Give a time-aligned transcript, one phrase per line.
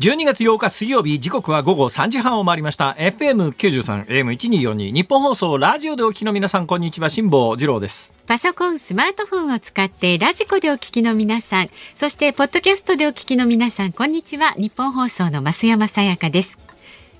[0.00, 2.96] 12月8日水曜日時刻は午後3時半を回りました。
[2.98, 8.10] FM93 AM1242 ニッポン放送ラジオでお聞きの皆さんこんにちは辛坊治郎です。
[8.26, 14.52] パソコンスマートフォンを使ってラジコでお聞きの皆さんそしてポッドキャストでお聞きの皆さんこんにちは。
[14.52, 16.58] ニッポン放送の増山さやかです。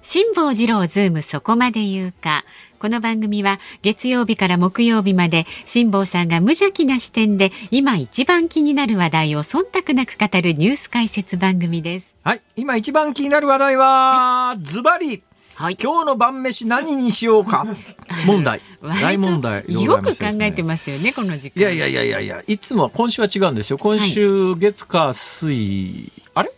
[0.03, 2.45] 辛坊治郎ズームそこまで言うか。
[2.79, 12.17] この番組は月曜日から木曜日まで辛坊さんが無邪気な視点で今一番気になる話題を忖度なく語るニュース解説番組です。
[12.25, 12.43] はい。
[12.57, 15.23] 今一番気になる話題はズバリ。
[15.55, 17.67] はい、今日の晩飯何にしようか。
[18.27, 18.63] 問題。
[19.03, 21.61] 大問題、ね、よく考えてますよねこの時間。
[21.61, 22.43] いやいやいやいやいや。
[22.47, 23.77] いつもは今週は違うんですよ。
[23.77, 26.51] 今週月火水、あれ？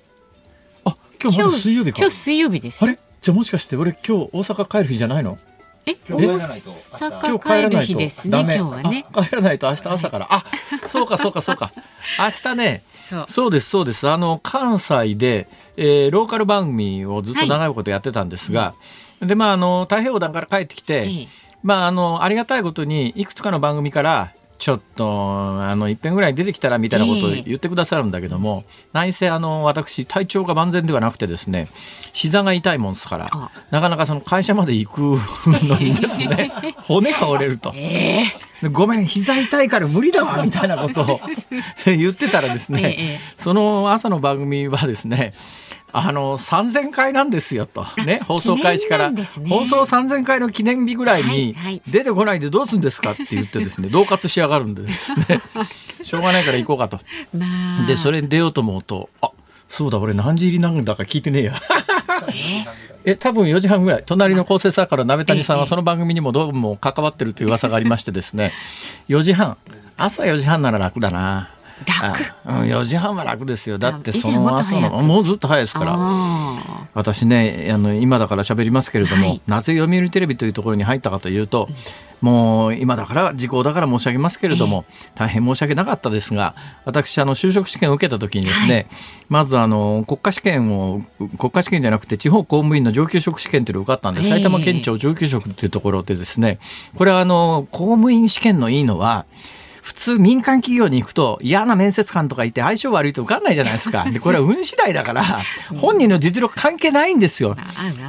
[0.85, 1.99] あ今日まだ水曜日か。
[1.99, 2.97] 今日水曜日ですあれ？
[3.23, 5.39] じゃあもしかして俺今日大阪帰る日じゃないの？
[5.87, 8.41] え、大阪帰る日ですね。
[8.41, 9.07] 今日はね。
[9.15, 10.27] 帰らないと明日朝から。
[10.31, 10.45] あ、
[10.87, 11.73] そうかそうかそうか。
[12.19, 12.83] 明日ね。
[13.29, 14.09] そうですそうです。
[14.09, 18.75] あの関西で、えー、ローカル番組をずっと長いことやってたんですが、は
[19.23, 21.29] い、でまああの太平洋団から帰ってきて、ええ、
[21.63, 31.67] まああのありがたいことにいくつかの番組からちょっとあの一遍ぐらい出てきたらみたいなことを言ってくださるんだけども、えー、何せあの私体調が万全ではなくてですね
[32.13, 35.01] 膝が痛いもんですからなかなかその会社まで行く
[35.67, 37.73] のにですね 骨が折れると。
[37.75, 41.21] えー、ごめん膝痛いから無理だわみたいなことを
[41.85, 45.33] 言ってたらですね、えー、その朝の番組はですね
[45.95, 51.55] あの3000回なんですよと、ね、 放送開始から、ね、放送3000回の記念日ぐらいに
[51.87, 55.41] 出てこないでどうするんですかって言ってですね 恫喝しやがるんでですね。
[56.03, 56.99] しょうがないから行こうかと。
[57.87, 59.31] でそれに出ようと思うとあ
[59.69, 61.55] そうだ俺何時入りなんだか聞いてねえや。
[63.05, 63.17] え？
[63.17, 64.03] 多分4時半ぐらい。
[64.07, 68.53] 隣の構成作家の鍋谷さんはその番組にもどうも関わってるという噂がありましてですね。
[69.09, 69.57] 4時半。
[69.97, 71.51] 朝4時半なら楽だな
[71.87, 73.79] 楽、うん、4時半は楽ですよ。
[73.79, 75.99] だってその朝のもうずっと早いですから。
[76.95, 81.69] 私ねあの今だから喋りますけれども、はい、なぜ読売テレビというところに入ったかというと、
[82.23, 86.55] もう今だから時効だから申し上げますけれども、えー、大変申し訳なかったですが
[86.85, 88.87] 私あの就職試験を受けた時にですね、はい、
[89.29, 91.01] まずあの国家試験を
[91.39, 96.61] 国家試験じゃなくて地方公務員の上級職試験というのを受かったんで、えー、埼玉県庁上級職っていうところでですね
[96.95, 99.27] これはあの公務員試験のいいのは
[99.83, 104.05] 普通民間企業に行くと嫌な面接官とかいて相性悪いと受かんないじゃないですか。
[104.11, 105.41] で、これは運次第だから、
[105.77, 107.57] 本人の実力関係ないんですよ。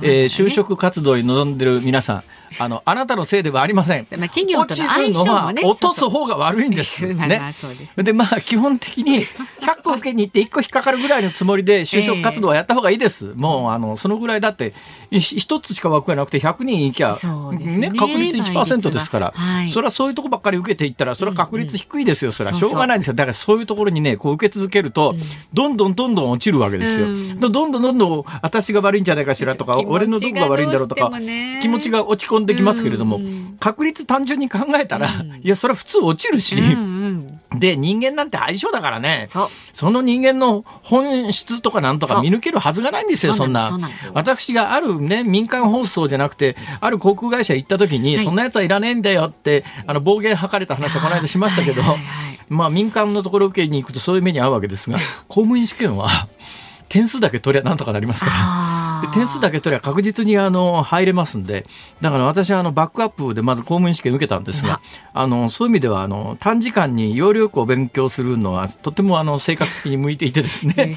[0.04, 2.24] えー、就職活動に臨んでる皆さん。
[2.60, 4.08] あのあなたのせいではありません。
[4.18, 7.06] まあ、企業との相性もね、落とす方が悪いんです。
[7.06, 7.54] ね。
[7.98, 9.26] でまあ基本的に
[9.62, 13.26] 100個受けに行って1個引っかかるぐらいのつもりで就職活動はやった方がいいです。
[13.26, 14.74] えー、もうあのそのぐらいだって
[15.12, 17.16] 一つしか枠がなくて100人いきゃ
[17.52, 22.32] ね、ね、確率1%ですから、はい、それはそういうとこばっかり受けていったらそれは確率低いですよ。
[22.32, 23.14] それはしょうがないですよ。
[23.14, 25.16] だからそういうところにねこう受け続けると、
[25.54, 27.08] どんどんどんどん落ちるわけですよ。
[27.40, 31.12] どんどんどんどん私が悪いんじゃないかしらとか俺のどこが悪いんだろうとか
[31.62, 33.20] 気持ちが落ち込んできますけれども。
[33.60, 35.08] 確率単純に考えたら、
[35.42, 36.62] いやそれは普通落ちるし、
[37.56, 39.28] で人間なんて相性だからね。
[39.72, 43.80] その人間の本質とかなんとか見抜けるはずがないんですよそんな。
[44.14, 51.82] 私があるね民間放送じゃなくてある航空会社行った時に、そんなやつはいらねえんだよってあの暴言吐かれた話はこの間しましたけど、
[52.50, 54.98] まあ民間のところ受けに行くとそういう目に遭うわけですが
[55.30, 56.10] 公務員試験は
[56.90, 58.73] 点数だけ取りゃなんとかなりますから。
[59.04, 61.66] で点数だけ取れば確実にあの入れますんで。
[62.02, 64.82] だから私はあのバックアップでまず公務員試験受けたんですが
[65.14, 70.96] あのそういう意味ではあの短時間に要領よくお勉強するのはとてもあの性格的に向いていてですね。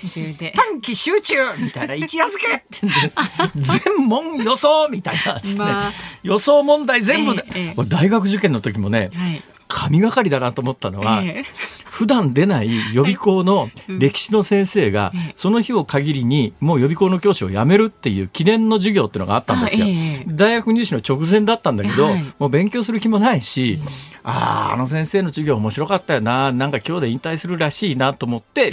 [0.54, 3.12] 短期集中みたいな一夜漬けって
[3.54, 11.44] 全問予想みたいなですね、 まあ、予想問題全部で、ええ、大学受験の時もね、はい神がかりだなと思ったのは、ええ、
[11.90, 19.86] 普段出ない予備校の歴史の先生が、その日を限りにもう予備校の教師を辞めるっていう記念の授業っていうのがあったんですよ。
[19.86, 23.80] え、大学入試の直前だったんだけど、はい、もう勉強する気もないし、
[24.22, 28.72] あああの先生の授業面白かったよななんか今日で引退するらしいなと思って。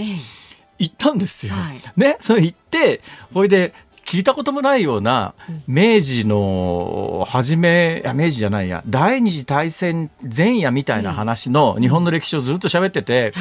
[0.79, 1.53] 行ったんですよ。
[1.53, 3.01] はい、ね、それ行って
[3.33, 3.73] ほいで
[4.05, 5.33] 聞いたこともないような
[5.67, 8.83] 明治の初めいや明治じゃないや。
[8.87, 13.33] 第二次大戦前夜みたいな話の日本の歴史をずっと喋ってて、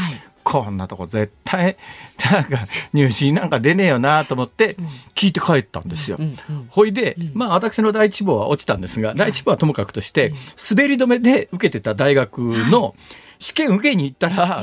[0.45, 1.77] こんなとこ絶対
[2.33, 4.77] なんか入試なんか出ねえよなと思って
[5.15, 6.19] 聞いて帰ったんですよ。
[6.71, 10.33] ほいで、まあ私の第一望は落ちたんですが第一望はともかくとして
[10.71, 12.39] 滑り止めで受けてた大学
[12.71, 12.95] の
[13.39, 14.63] 試験受けに行ったら。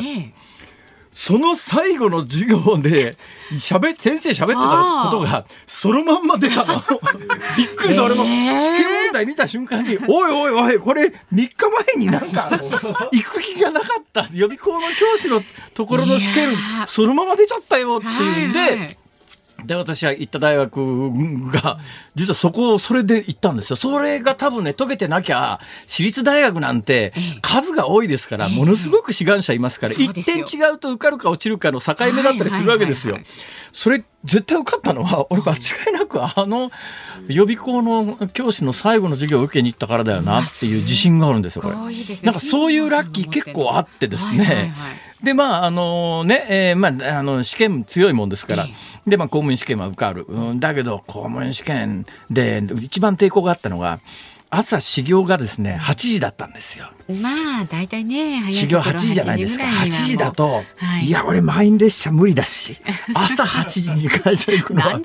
[1.21, 3.18] その最後の授業で
[3.60, 6.81] しゃべ先生喋ってたことがそのまんま出たの。
[7.57, 8.06] びっくりした。
[8.06, 11.56] 俺も試験問題見た瞬間に「おいおいおいこれ3日
[11.94, 12.50] 前になんか
[13.12, 14.30] 行く気がなかった。
[14.33, 15.44] 予備校の教師の
[15.74, 16.56] ところの試験
[16.86, 18.98] そのまま出ちゃったよ」っていうんで。
[19.65, 21.11] で私は行った大学
[21.51, 21.79] が
[22.15, 23.75] 実はそこをそれで行ったんですよ。
[23.75, 33.19] それが多分ね解けてなきゃ私立大学なんて数が多いですからものすごく志願者いますから一点違うと受かるか落ちるかの境目だったりするわけですよ。
[33.71, 35.57] それ絶対受かったのは俺間違
[35.89, 36.71] いなくあの
[37.27, 41.75] 予備校の教師の最後の授業を受けに行ったからだよなっていう自信があるんですよこれ。
[41.75, 44.73] なんかそういうラッキー結構あってですね。
[45.24, 48.68] でまああのね、えー、まああの試験強いもんですから、
[49.06, 54.00] でまあ公務員試験は受かる、うん、だけど公務員試験で一番抵抗があったのが
[54.51, 56.89] 朝始業がですね8時だったんですよ。
[57.07, 57.30] ま
[57.62, 59.66] あ大体ね始業8時じゃないですか。
[59.66, 62.77] 8時だと、はい、いや俺満員列車無理だし
[63.13, 65.00] 朝8時に会社行くのは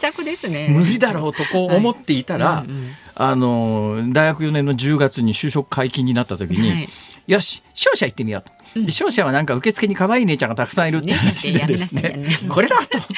[0.70, 2.69] 無理だろうとこう思っていたら、はい。
[2.69, 6.88] うんうん、あの大学4年の10月に就職解禁になった時に、はい、
[7.26, 8.53] よし商社行ってみようと。
[8.76, 12.26] で商社はなんか受付に可愛い姉ちゃんがたくさんいるって話でですね。
[12.49, 13.15] これだと思って。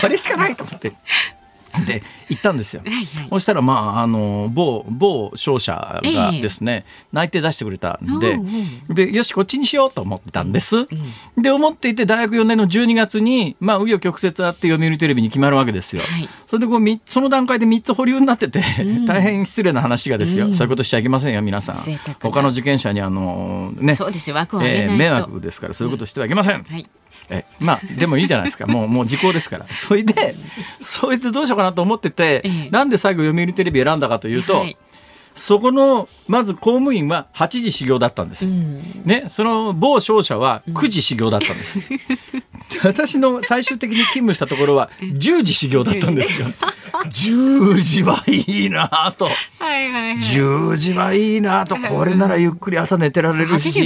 [0.00, 0.92] これしかないと思って
[1.84, 8.38] で行ったんですよ、はいはい、そしたらまああの某某商社がですね、え内定出してくれたんで
[8.88, 10.88] でよしこっちにしようと思ったんです、う
[11.38, 21.82] ん、で思っていて大学4年の12月にまあ紆余曲折あって読売テレビに決まるわけですよ、はい、それでこうその段階で3つ保留になってて、うん、大変失礼な話がですよ、うん、そういうことしちゃいけませんよ皆さん。
[22.20, 24.36] 他の受験者にあのねそうですよ。
[24.36, 26.88] 枠をえー、迷惑ですからそういうことしてはいけません、はい
[27.30, 28.66] えまあでもいいじゃないですか。
[28.68, 29.66] もうもう時効ですから。
[29.70, 30.34] それで
[30.80, 34.76] それでどうしようかなと思ってて、ええ、なんで最後読売テレビ選んだかというと、はい、
[35.38, 42.00] そこのまず公務員は8時始業だったんです、うん、ね、その某商社は9時始業だったんです、うん、
[42.84, 46.48] 私の最終的に勤務したところは10時始業だったんですよ。
[47.06, 51.76] 10時はいいなと、はいはいはい、10時はいいなと。
[51.76, 53.82] これならゆっくり朝寝てられるし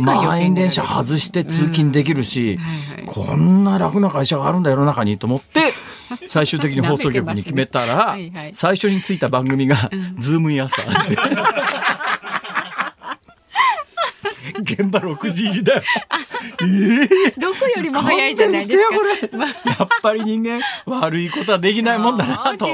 [0.00, 5.60] 満員電車外して通勤できるし、うんはいはい、こんな楽な会社があるんだ世の中にと思って
[6.26, 10.62] 最終的に放送局に決めたら、はいはい、最初についた番組が「ズームイン!!
[10.62, 12.05] 朝!」ハハハハ!
[14.60, 15.82] 現場6時入りだよ。
[16.60, 18.74] えー、どこよりも早いじゃないですか。
[18.74, 22.66] やっぱり人間悪いことはできないもんだなと。
[22.66, 22.72] そ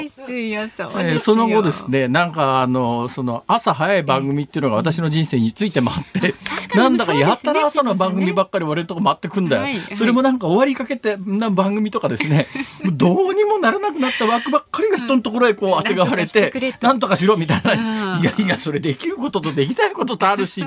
[1.01, 6.35] えー、その後ですね、なんかあのその朝早い番組っていうのが私の人生について回って、
[6.77, 9.63] なんだかやったら朝の番組ばっかり俺のとこ回ってくんだよ。
[9.63, 12.49] はいはい、それもなんか終わりかけてな番組とかですね、
[12.93, 17.73] どうにもならなくなった枠ばっかりが人のところへこうあてがわれて、なんとかしろみたいな。
[18.21, 20.65] いやいやそれできることとできないこととあるし、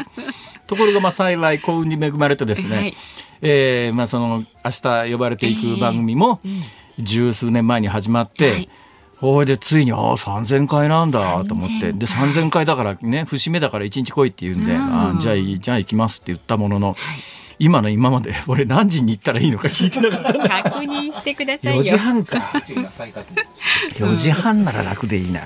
[0.67, 2.95] ところがまあ幸い幸運に恵まれてですね、はい、
[3.43, 6.39] えー、まあ、その明日呼ばれていく番組も
[6.97, 8.69] 十数年前に始まって、はい。
[9.17, 11.93] ほいでついにああ3,000回なんだと思って。
[11.93, 16.95] で3,000回だからね節目だから1日来いって言うんで、うん、あじゃあじゃあ行きますって言ったものの、はい、
[17.59, 21.81] 今の今まで 俺何時に行ったらいいのか聞いてなかった確認してくださいよ。
[21.81, 22.37] 4時半か。
[23.95, 25.41] 4時半なら楽でいいな。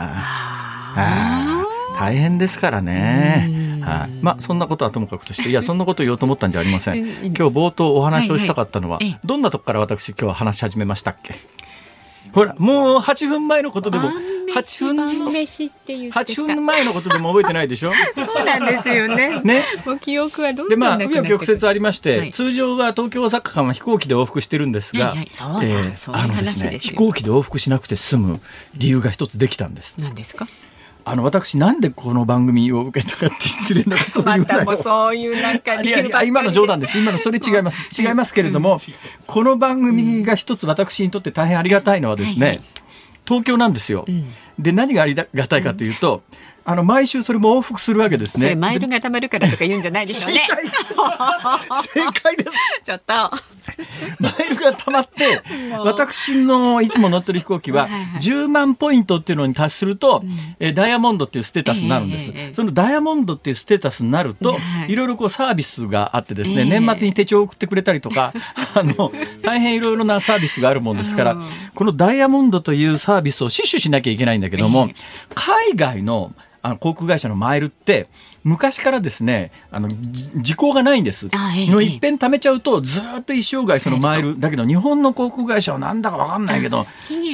[0.96, 1.66] あ
[2.00, 3.69] 大変ですからね。
[3.82, 6.98] はい、まあそんなことはともかくとしていや そんなこと言おうと思ったんじゃありません。
[6.98, 11.36] 今日冒頭お話をしたかったのは、はいはい、どんなとこから私今日は話し始めましたっけ？
[12.32, 14.10] ほらもう8分前のことでも
[14.54, 17.92] 8分の8分前のことでも覚えてないでしょ？
[18.16, 19.40] そうなんですよね。
[19.44, 19.64] ね。
[19.86, 28.42] もう記憶はどんどんでまあ紆余曲折ありまして、はい、通常は東京大阪間は飛行機で往復してるんですが、はいはい、そうだ、えー、そういう話です、ね、飛行機で往復しなくて済む
[28.76, 29.96] 理由が一つできたんです。
[30.00, 30.48] 何ですか？
[31.10, 34.66] あの私なんでこの番組を受けたかって失礼なことを言うなよ。
[34.66, 37.00] まそういうなんか今の冗談です。
[37.00, 37.78] 今のそれ違います。
[38.00, 38.80] 違いますけれども、
[39.26, 42.62] この番組が一つ私にとって大変ありがたいのはですね、
[43.26, 44.06] 東京なんですよ。
[44.60, 46.22] で何がありがたいかというと。
[46.70, 48.54] あの毎週それも往復するわけですね。
[48.54, 50.48] マイルが貯まるからとか言うんじゃないでしょうね。
[51.82, 52.52] 正解です。
[52.86, 53.14] ちょっと。
[54.20, 55.42] マイルが貯まって、
[55.80, 57.88] 私のいつも乗ってる飛行機は
[58.20, 60.24] 10万ポイントっていうのに達すると、
[60.60, 62.32] えダイヤモンドっていうステータスになるんです。
[62.52, 64.56] そのダイヤモンドっていうステータスになると、
[64.88, 68.32] いろいろこうサービスがあってですね、年末に手帳を送ってくれたりとか、
[68.76, 69.12] あの
[69.42, 71.38] 大変いろいろなサービスがあるもんですから、
[71.74, 74.92] このダイヤモンドというサービスを死守しなきゃいけないんだけども、
[75.34, 76.32] 海外の
[76.70, 78.08] あの航空会社のマイルって
[78.44, 81.28] 昔からですねあの時効がないんです。
[81.32, 86.86] のいっぺん貯めちゃうとずっと一生涯そのマイルだけど日本の航空会社はなんだか分かんないけど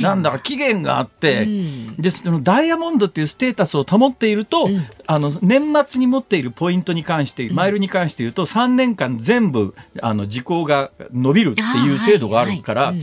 [0.02, 12.94] なんだか期限があって、うん、でそのダイヤモンドっていうステータスを保っていると、うん、あの年末に持っているポイントに関してマイルに関して言うと3年間全部あの時効が伸びるっていう制度があるから。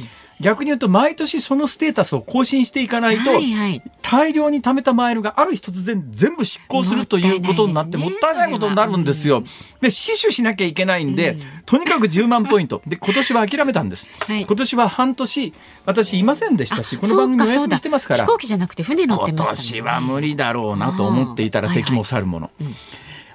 [0.43, 9.45] 逆に言うと毎年そのステータスを更新していかないと、はいはい、大量に貯めたマイルがある日突然全部執行するということになってもったいないことになるんですよ。
[9.81, 12.83] で死守しなきゃいけないんで、うん、とにかく10万ポイント。
[12.87, 15.55] で今年は諦めたんです、はい、今年は半年
[15.87, 18.25] 私いませんでしたしこの番組お休みしてますから。
[18.25, 22.47] 飛行機じゃなくて船乗ってました、ね、今年は無理だろうなと思っていたら敵も去るもの。
[22.47, 22.77] はいはいうん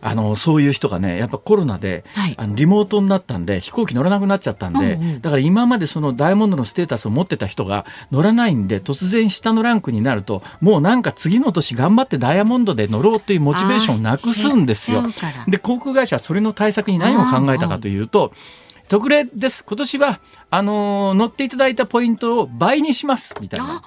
[0.07, 15.03] あのそういう人がねやっぱコロナで、はい、あのリモートになったんで飛行機乗らなくなっちゃったんで、うんうん、だから今までそのダイヤモンドのステータスを持ってた人が乗らないんで突然下のランクになるともうなんか次の年頑張ってダイヤモンドで乗ろうというモチベーションをなくすんですよ。
[15.49, 18.31] で航空会社はそれの対策に何を考えたかというと
[18.87, 19.65] 特例です。
[19.65, 23.35] 今年はあのー、乗っていただいたポイントを倍にします。
[23.41, 23.83] みたいな。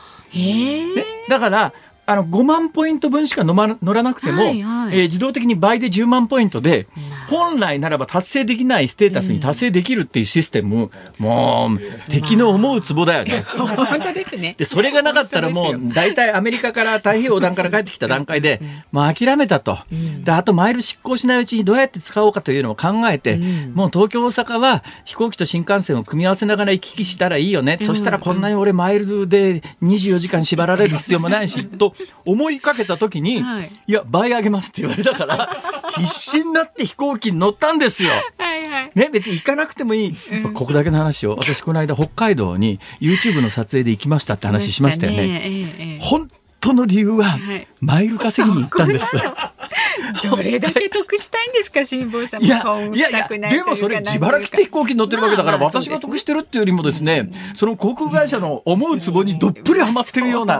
[1.29, 1.73] だから
[2.11, 6.88] あの5万ポイント分しか乗,、ま、乗らなくても、はいはい、えー、自動的に倍で10万ポイントで、
[7.31, 13.45] 本来ならば達成できないステータスに達成できるっていうシステム、うん、もう敵の思うツボだよね。
[13.57, 14.57] 本当ですね。
[14.59, 18.61] でそれがなかったらもう大体アメリカから太平洋横断から帰ってきた段階で、
[18.91, 19.79] もう諦めたと、
[20.25, 23.37] であとマイル執行しないうちにどうやって使おうかというのを考えて、
[23.75, 31.95] もう東京大阪は飛行機と新幹線を組み合わせながら行き来したらいいよね、そしたらこんなに俺マイルで24時間縛られる必要もないしと
[32.25, 35.49] 思いかけた時に、はい、いや倍上げますって言われたから
[35.97, 38.11] 必死になって飛行機に乗ったんですよ。
[38.39, 41.37] はいはい、ね別に行かなくてもいい、うん、ここだけの話を。
[41.37, 45.27] 私この間北海道に YouTube の撮影で行きましたって話しましたよね。
[45.27, 45.43] ね。
[45.45, 47.39] ええ、本当の理由は、
[47.81, 49.07] マイル稼ぎに行ったんです。
[50.29, 52.61] どれだけ得したいんですか辛坊さんいやい
[52.97, 60.59] やいやでもそれ自腹切って飛行機に乗ってるわけだから、私が得してるっていうよりもですね、その航空会社の思うツボにどっぷりはまってるような、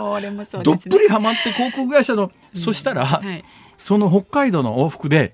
[0.63, 3.21] どっぷりはまって航空会社の、そしたら、
[3.77, 5.33] その北海道の往復で、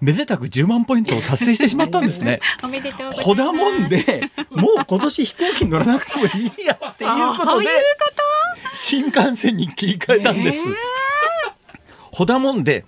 [0.00, 2.40] めでたく10万ポイントを達成してしまったんですね。
[2.64, 7.68] おめでとうほだもんで、もう今年飛行機に乗らなくてもいいやっていうことで、
[8.72, 10.58] 新幹線に切り替えたんです。
[10.58, 10.99] えー
[12.12, 12.84] ほだもんで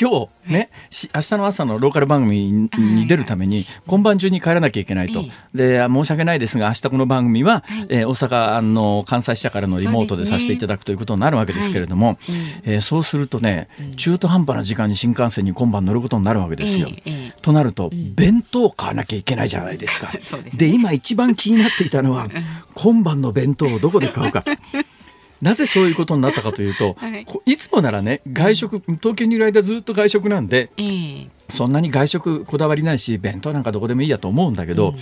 [0.00, 0.70] 今日ね
[1.14, 12.16] 明日の朝のローカル番組に出るために今晩中に帰らなきゃいけないと、で申し訳ないですが明日この番組は、はい、えー、大阪の関西支社からのリモートでさせていただくということになるわけですけれども、はい、
[12.64, 16.88] えー、そうするとね、中途半端な時間に新幹線に今晩乗ることになるわけですよ。
[17.42, 20.10] となると、弁当買わなきゃいけないじゃないですか。
[20.54, 22.28] で今一番気になっていたのは
[22.74, 24.44] 今晩の弁当をどこで買うか。
[25.40, 34.98] なぜそういうことになったかというと、 はい、いつもならね外食東京にいる間ずっと外食なんで、えー、そんなに外食こだわりないし弁当なんかどこでもいいやと思うんだけど、うん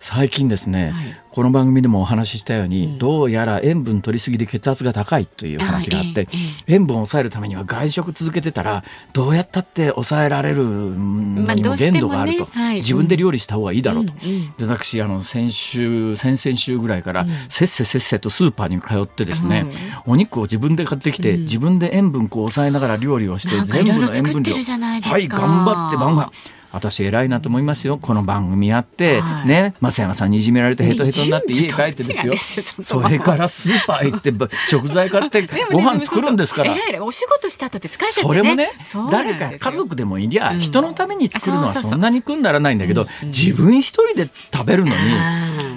[0.00, 6.28] 最近ですね、はい、この番組でもお話ししたように、うん、どうやら塩分取りすぎで血圧が高いという話があって、
[6.66, 19.66] 塩分を抑えるためには外食続けてたらどうやったって抑えられるのにも限度があると、まあねはい、自分で料理した方がいいだろうと、うんうん、で私あの先週先々週ぐらいから、せっせせっせとスーパーに通ってですね、
[20.06, 26.32] お肉を自分で買ってきて、自分で塩分こう抑えながら料理をして全部の塩分量はい頑張って晩ご飯
[26.70, 27.98] 私偉いなと思いますよ。
[27.98, 29.74] この番組やって、はい、ね。
[29.80, 32.64] 増山さんにいじめられてヘトヘトになって家帰ってですよ。
[32.82, 34.32] それからスーパー行って
[34.68, 38.70] 食材買ってご飯作るんですから、お仕事した後って疲れて、ね、それもね
[39.10, 44.96] 誰か家族でもいりゃ、うん、人のために作るのはそんなに苦にならないんだけど、自分一人で食べるのに、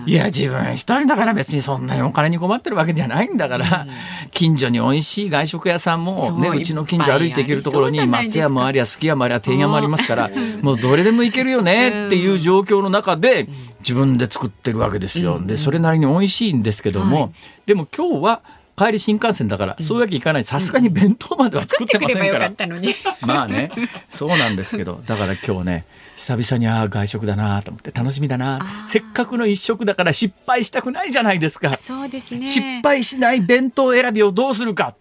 [0.06, 3.88] いや自分一人だから別にそんなにお金に困ってるわけじゃないんだから、
[4.32, 9.00] 近所に美味しい外食屋さんもねうちの近所歩いていけるところに松屋もありゃす。
[9.00, 10.32] き家もありゃ天屋もありますから
[10.62, 13.48] もうどれでもいけるよねっていう状況の中で
[13.80, 15.40] 自分で作ってるわけですよ。
[15.40, 17.34] でそれなりに美味しいんですけども、
[17.66, 18.42] でも今日は
[18.82, 20.44] 帰り新幹線だから、そういうわけいかない。
[20.44, 22.52] さすがに弁当までは作ってませんから、
[23.22, 23.72] まあね
[24.10, 25.86] そうなんですけどだから今日ね
[26.16, 28.86] 久々にああ外食だなと思って楽しみだな。
[28.88, 31.78] せっかくの一食だから失敗したくないじゃないですか。
[31.78, 32.48] そうですね。
[32.48, 34.96] 失敗しない弁当選びをどうするか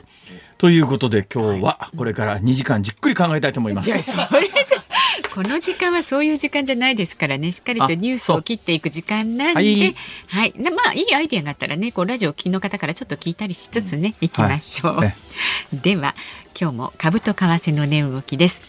[0.61, 3.90] ということで今日はこれから2時間じっくり考えたいと思います。
[3.90, 4.29] それじゃ
[5.35, 14.97] この時間はそういう時間じゃないですからねしっかりとニュースを切っていく時間なんで、はい、はい、まあいいアイディアがあったらねこうラジオを聞きの方からちょっと聞いたりしつつね、うん、いきましょう。
[14.97, 15.14] はい、
[15.73, 16.14] では
[16.61, 18.61] 今日も株と為替の値動きです。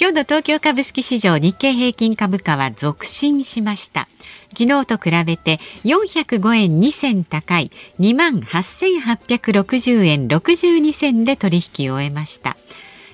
[0.00, 4.08] 今日の東京株式市場日経平均株価は続伸しました。
[4.50, 12.56] 昨日と比べて405円2銭高い2万8860円62銭で取引を終えました。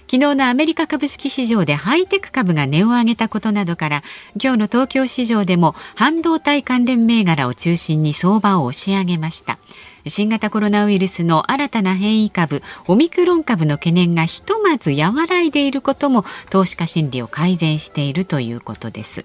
[0.06, 4.02] 昨日のアメリカ株式市場でハイテク株が値を上げたことなどから
[4.40, 9.58] 今日の東京市場でも半導体関連銘柄を中心に相場を押し上げました
[10.06, 19.24] 新型コロナウイルスの新たな変異株オミクロン株の懸念がひとまず和らいでいることも投資家心理を改善しているということです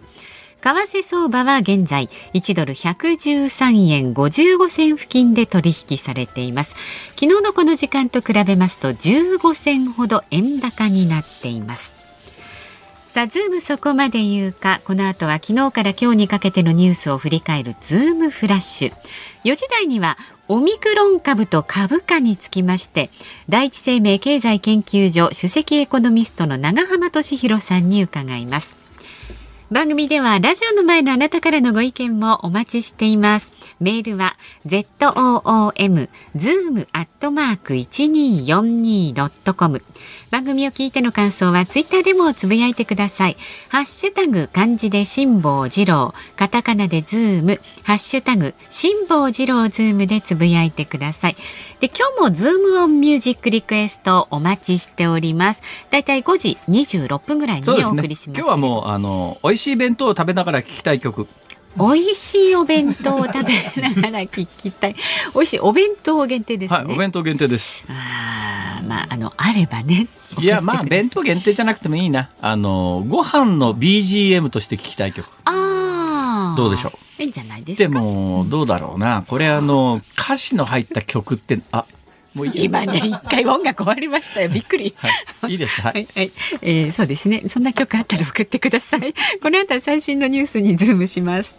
[0.62, 6.75] 為替相場は現在1ドル113円55銭付近で取引されています。
[7.16, 11.96] 昨日のこの時間と比べますと15銭ほど円高になっています。
[13.08, 18.94] さあ、ズームそこまで言うか、この後は昨日から今日にかけてのニュースを振り返るズームフラッシュ。
[19.46, 20.16] 4時台には
[20.48, 23.10] オミクロン株と株価につきまして
[23.48, 28.88] 第一生命経済研究所首席エコノミストの長浜俊弘さんに伺います。
[29.72, 33.59] 番組ではラジオの前のあなたからのご意見もお待ちしています。
[33.80, 34.36] メールは
[34.66, 39.82] zoom zoom アットマーク 1242.com
[40.32, 43.38] 番組を聞いての感想はツイッターでもつぶやいてください。
[43.70, 51.36] ハッシュタグ漢字で辛坊治郎、カタカナでズーム、ハッシュタグ辛坊治郎ズームでつぶやいてください。
[51.80, 55.63] で、今日もズームオンミュージックリクエストお待ちしております。
[55.89, 61.28] だいたい5時26分ぐらいに、ね、お送りします、今日はもうあの美味しい弁当を食べながら聞きたい曲。
[61.80, 64.96] 美味しいお弁当を食べながら聞きたい。
[65.34, 66.78] 美味しいお弁当限定ですね。
[66.78, 67.86] はい、お弁当限定です。
[67.90, 70.08] ああ、まああのあればね。
[70.40, 72.30] いやまあ弁当限定じゃなくてもいいな。
[72.42, 75.28] あのご飯の BGM として聞きたい曲。
[75.46, 76.56] ああ。
[76.58, 77.24] どうでしょう？
[77.24, 77.90] いいんじゃないですか。
[77.90, 79.24] でもどうだろうな。
[79.28, 81.86] これあの歌詞の入った曲ってあ。
[82.34, 84.50] もう今ね一回音楽終わりましたよ。
[84.50, 85.82] びっくり、はい、いいです。
[85.82, 86.32] はい、はい、
[86.62, 87.44] えー、そうですね。
[87.50, 89.14] そんな曲あったら送ってください。
[89.42, 91.58] この後は最新のニュースにズームします。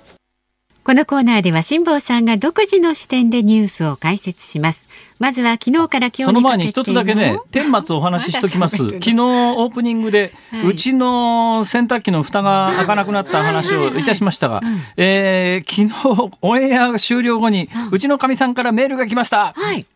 [0.82, 4.88] このコーナーでは辛坊さんが独自の視点でニュースを解説します。
[5.18, 8.76] まずは昨日から今日その前に一つだけね顛末お話ししときます。
[8.78, 14.04] 昨日オープニングで、はい、うちの洗濯機の蓋が開かなくなった話を い。
[14.04, 14.62] たしましたが、
[14.96, 19.52] えー、昨日オンエア終了後にうちのかみさんからメールが来ました。
[19.54, 19.86] はい、はい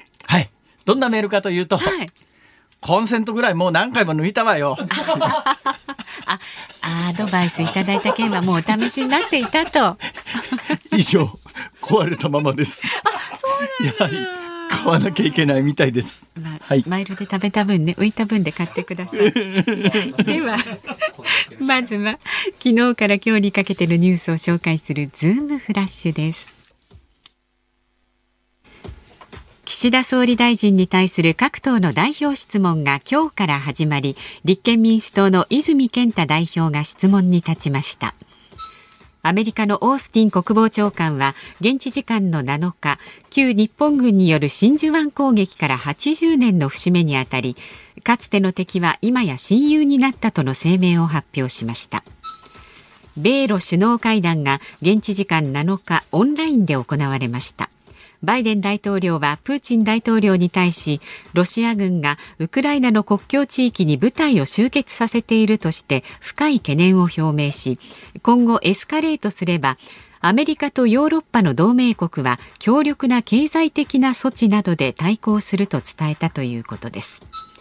[0.85, 2.07] どんなメールかというと、はい、
[2.81, 4.77] コンセントぐらいもう何回も抜いたわよ。
[6.27, 6.39] あ、
[6.83, 9.97] アドバイスいただいた件はもうお試しになっていたと。
[10.97, 11.39] 以上、
[11.81, 12.83] 壊れたままです。
[13.05, 13.49] あ、そ
[14.07, 14.31] うなんだ。
[14.69, 16.31] 買わなきゃいけないみたいです。
[16.35, 19.33] まあ、はい、マイルで食べた分ね、浮いた分で買ってください。
[19.33, 20.59] では、
[21.61, 22.19] まずは
[22.59, 26.54] 昨日から今日にかけてのニュースを紹介するズームフラッシュです。
[29.85, 38.15] 岸田総理大臣に対する各党の代表質問が今日から始まり立憲民主党の泉健太代表が質問に立ちました。
[39.21, 47.55] アメリカのオースティン国防長官は現地時間の7日旧日本軍による真珠湾攻撃から80年の節目にあたり
[48.03, 52.05] かつての敵は今や親友になったとの声明を発表しました。
[53.19, 57.69] 米ロ首脳会談が現地時間7日オンラインで行われました。
[58.25, 61.01] バイデン大統領はプーチン大統領に対し
[61.33, 67.79] ロシア軍がウクライナの国境地域に部隊を集結させているとして深い懸念を表明し
[68.23, 69.77] 今後エスカレートすれば
[70.21, 77.54] アメリカとヨーロッパの同盟国は強力な経済的な措置などで対抗すると伝えたということです。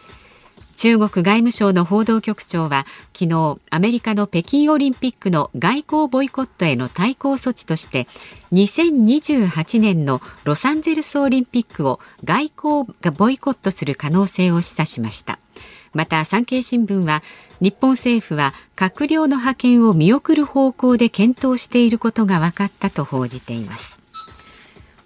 [0.83, 2.85] 中国外務省の報道局長は
[3.17, 8.05] 昨日アメリカの北京オリンピックの外交ボイコットへの対抗措置として
[8.51, 15.39] 2028年のロサンゼルスオリンピックを外交がボイコットする可能性を示唆しました。
[15.93, 17.23] また産経新聞は
[17.61, 24.02] 日本政府は閣僚の派遣を見送る方向で検討していることが分かったと報じています。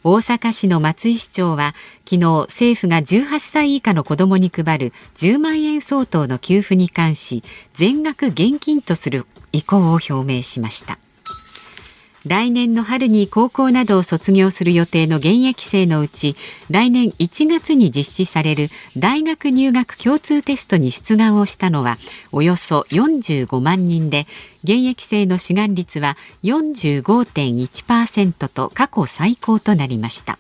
[0.10, 7.44] 大阪市の松井市長は昨日政府が18歳以下の子どもに配る10万円相当の給付に関し
[7.74, 10.98] 全額現金とする意向を表明しました。
[12.28, 16.36] 来年の春に高校などを卒業する予定の現役生のうち
[16.70, 21.96] 来年1月に実施される大学入学共通テストに出願をしたのは
[22.34, 24.28] およそ45万人で
[24.64, 30.38] 現役生の志願率は45.1%と過去最高となりました。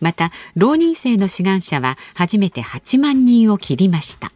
[0.00, 4.32] また浪人生の志願者は初めて8万人を切りました。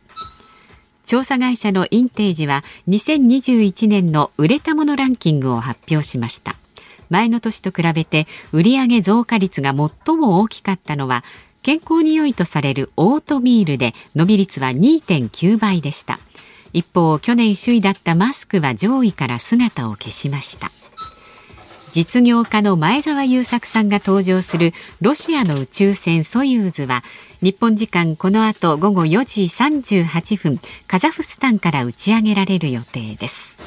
[1.07, 6.60] 調査会社のインテージは2021年の売れたものランキングを発表しました。
[7.11, 11.23] 前の年と比べて売上増加率が最も大きかったのは
[11.63, 16.19] 健康に良いとされるオートミールで伸び率は2.9倍でした。
[16.73, 20.71] 一方去年首位だったマスクは上位から姿を消しました。
[21.93, 27.03] 実業家の前澤友作さんが登場するロシアの宇宙船ソユーズは
[27.43, 33.59] 日本時間この後午後4時38分カザフスタンから打ち上げられる予定です。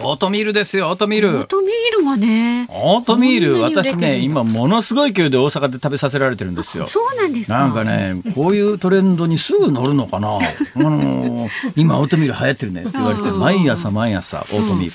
[0.00, 1.38] オートミールですよオートミール。
[1.38, 6.86] オートミールがねオートミール私ね今ものすごい勢いで大阪で食べさせられてるんですよ。
[6.86, 10.38] そうなんですなんかねこういうトレンドにすぐ乗るのかな。
[10.38, 10.40] あ
[10.78, 14.92] の今オートミール流行ってるねって言われて毎朝毎朝オートミー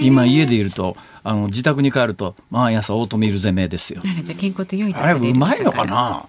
[0.00, 4.02] ル、今家でいるとあの自宅に帰ると毎朝オートミール攻めですよ。
[4.04, 6.26] あじゃ健康と良いあれうまいのかな？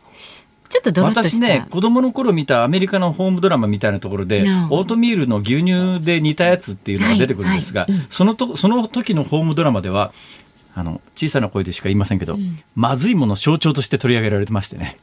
[0.70, 8.02] ちょっと私ね子供の頃見たアメリカのホームドラマみたいなところで、オートミールの牛乳で煮たやつっていうのが出てくるんですが、はいはい。
[8.02, 10.12] うん、そのとその時のホームドラマでは
[10.78, 15.00] あの小さな声でしか言いませんけど、うん、まずいもの象徴として取り上げられてましてね。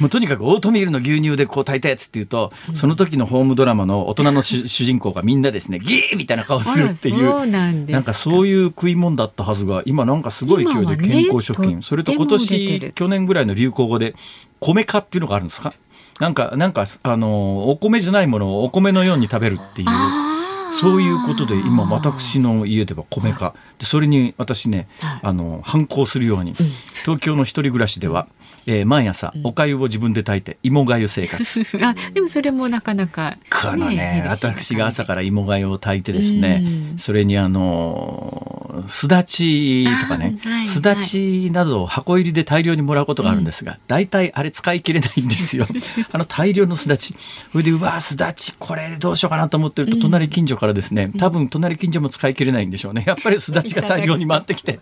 [0.00, 7.46] もうとにかくオートミールの牛乳でこう炊いたやつっていうと、うん、その時のホームドラマの大人の 主人公がみんなですねギーみたいな顔するっていう。
[7.46, 8.14] なんか。
[8.14, 14.14] そういう食い物だったはずが今なんかすごい勢いで健康食品、ね、それと今年去年ぐらいの流行語で
[14.58, 15.74] 米化っていうのがあるんですか？
[16.18, 20.29] なんかなんかあのお米じゃないものをお米のように食べるっていう。
[20.70, 24.88] そういうことで今私の家では米化でそれに私ね、
[25.22, 26.54] あの反抗するように、
[27.02, 28.28] 東京の一人暮らしでは、
[28.66, 31.62] えー、毎朝お粥を自分で炊いて芋粥生活。
[31.82, 34.24] あでもそれもなかなか、ね、このね。
[34.28, 36.62] 私が朝から芋粥を炊いてですね、
[36.98, 45.66] それにあのすだちとかねすだちなどを箱入りで大量にもらうことがあるんですが、大体あれ使い切れないんですよ。
[46.12, 47.14] あの大量のすだち。
[47.52, 53.04] それでうわすだちこれどうしようかなと思ってると隣近所からですね多分隣近所も使い切れないんでしょうね。
[53.06, 54.80] やっぱりすだちが大量に回ってきて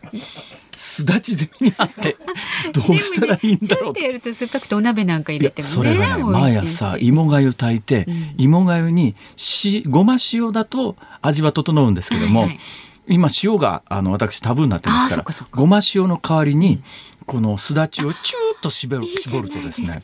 [0.77, 2.17] すだちゼミにあって
[2.73, 3.93] どうしたらいいんだろう。
[3.93, 5.75] ね、やると酸っぱくてお鍋なんか入れてもね。
[5.75, 12.41] それがね毎朝芋がゆ炊いて、うん、芋がゆにしごま塩だと味は整うんですけども。
[12.41, 12.61] はいはい
[13.09, 16.83] 今塩があの私タブーになってますからごま塩の代わりに
[17.27, 20.03] このすだちをチューッと絞る絞るとですね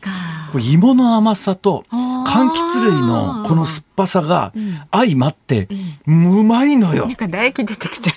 [0.53, 4.53] これ芋の甘さと柑橘類のこの酸っぱさが
[4.91, 5.69] 相まって、
[6.07, 6.13] う
[6.43, 7.07] まいのよ。
[7.07, 8.13] なんか唾液出てきちゃ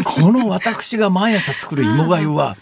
[0.00, 0.04] う。
[0.04, 2.56] この私が毎朝作る芋がゆは、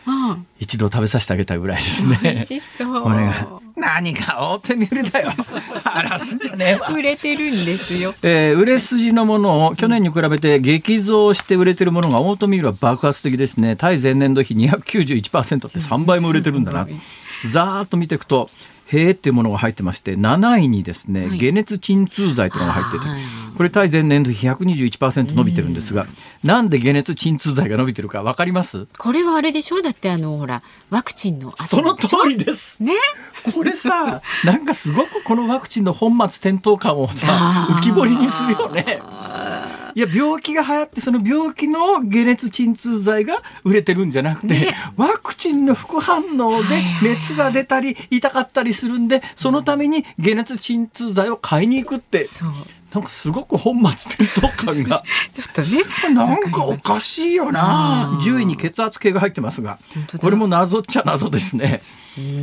[0.59, 2.19] 一度食べさせてあげたいぐらいですね。
[2.23, 3.03] 美味しそう。
[3.03, 3.61] これが。
[3.81, 5.33] 何が大手ミルだよ。
[5.85, 6.89] 荒らすんじゃねえわ。
[6.89, 8.15] 売れてるんですよ。
[8.23, 13.77] えー、売れ筋のものを去年に比べて激増して売れてるものがオートミールは爆発的ですね。
[13.77, 16.87] 対前年度比291%って3倍も売れてるんだな。
[17.45, 18.51] ざーっと見ていくと、
[18.93, 23.05] へえっていうものが入ってまして7位にですね、はい、解熱鎮痛剤というのが入ってて
[23.57, 26.07] これ対前年度比121%伸びてるんですが、
[26.43, 28.87] なんで解熱鎮痛剤が伸びてるか分かります？
[28.97, 29.77] これはあれでしょ？
[29.77, 32.83] うだってあのほらワクチンのその通りです。
[32.83, 32.95] ね。
[33.55, 38.99] これさ なんかすごくこのワクチンの本末転倒感をさ浮き彫りにするよね。
[39.95, 52.27] いや病気が流行ってその病気の解熱鎮痛剤が売れてるんじゃなくて、ね、ワクチンの副反応で熱が出たり痛かったりするんでそのために解熱鎮痛剤を買いに行くって。
[52.93, 55.05] なんかすごく本末転倒感が。
[55.33, 56.13] ちょっとね。
[56.13, 58.19] なんかおかしいよな。
[58.21, 59.79] 10位に血圧計が入ってますが。
[60.21, 61.83] これも謎っちゃ謎ですね。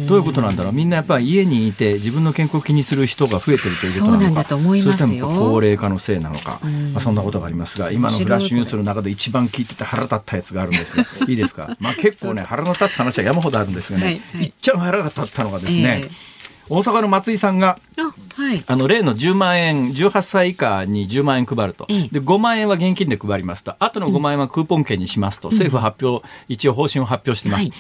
[0.08, 0.73] どういうことなんだろう？
[0.73, 6.60] みんなやっぱり家にいて自分の健康を気にする人が増えてるということなのかそれとも高齢化のせいなのか、
[6.93, 11.34] まあ、そんなことがありますが今のフラッシュニュースの中で一番聞いてて腹立ったやつがあるんですがい。
[11.34, 16.38] いですか、まあ、結構ね腹の立つ話は山ほどあるんですがね、はいはい、いっちゃん腹が立ったのがですね、えー
[16.69, 23.75] 大阪の松井さんがあ、はい、あの例の10万円18歳以下に10万円配ると、で5万円は現金で配りますと。
[23.80, 27.62] あとの5万円はクーポン券にしますと、うん、政府発表一応方針を発表しています。
[27.62, 27.73] はい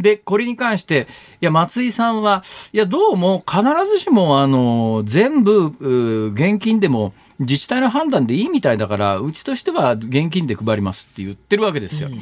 [0.00, 1.06] で、これに関して、
[1.40, 12.08] いや、松井さんは、いや、どうも必ずしも、あの、全部、現金でも自治体の判断でいいみたいだから、うちとしては現金で配りますって言ってるわけですよ。
[12.08, 12.20] うん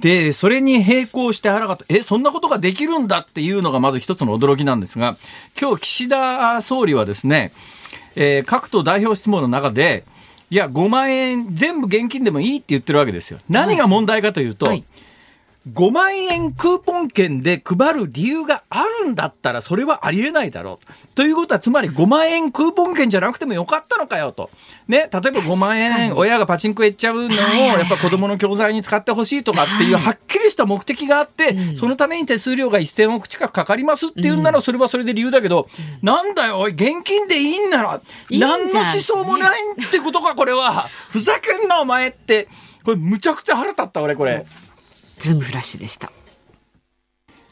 [0.00, 5.16] で、それに並行して腹がえ、そんなことができるんだっていうのがまず一つの驚きなんですが、
[5.60, 7.52] 今日岸田総理はですね、
[8.14, 10.04] えー、各党代表質問の中で、
[10.50, 13.40] いや、5万円全部現金でもいいって言ってるわけですよ。
[13.48, 14.84] 何が問題かというと、はい
[15.66, 21.08] 5万円クーポン券で配る理由があるんだったらそれはありえないだろう。
[21.14, 24.50] ということはつまり5万円クーポン券じゃなくてもよかったのかよと。
[24.86, 35.68] ね、例えば5万円親がパチンコ行っちゃうのをやっぱ子供の教材に使ってほしいとかっていうはっきりした目的があって、そのために手数料が1000億近くかかりますっていうならそれはそれで理由だけど、
[36.02, 40.88] なんだよ、現金でいいんなら何の思想もないってことかこれは。
[41.10, 42.48] ふざけんなお前って。
[42.84, 44.46] これむちゃくちゃ腹立った俺これ。
[45.18, 46.12] ズームフラッシュでした。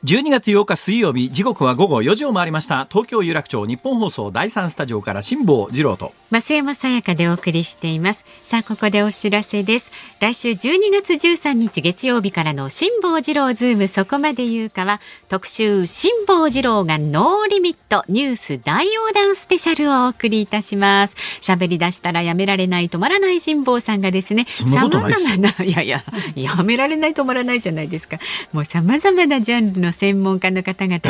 [0.06, 2.86] 12月8日水曜日時刻は午後4時を回りました。
[2.88, 6.12] 東京有楽町ニッポン放送第三スタジオから辛坊治郎と。
[6.30, 8.24] 増山さやかでお送りしています。
[8.44, 9.90] さあここでお知らせです。
[10.20, 13.88] 来週12月13日月曜日からの辛坊治郎ズーム。
[13.88, 21.16] そこまで言うかは特集辛坊治郎がノーリミットニュース大横断スペシャルをお送りいたします。
[21.40, 26.04] 喋り出したらやめられない止まらない辛坊さんがですね様々ないやいや
[26.36, 28.20] やめられない止まらないじゃないですか。
[28.52, 31.08] もう様々なジャンルの専門家の方々と。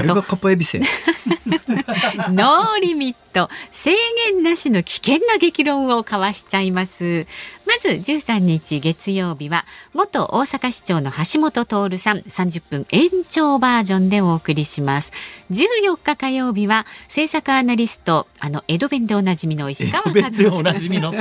[2.31, 3.51] ノーリミット。
[3.71, 3.91] 制
[4.33, 7.27] 限なしの危険な激論を交わしちゃいます。
[7.67, 15.13] まず13日月曜日は元大阪市長の橋本徹さん30分延長バージョンでお送りします。
[15.51, 21.19] 14日火曜日は政策アナリストあの江戸弁でおなじみの石川和夫おなじみのど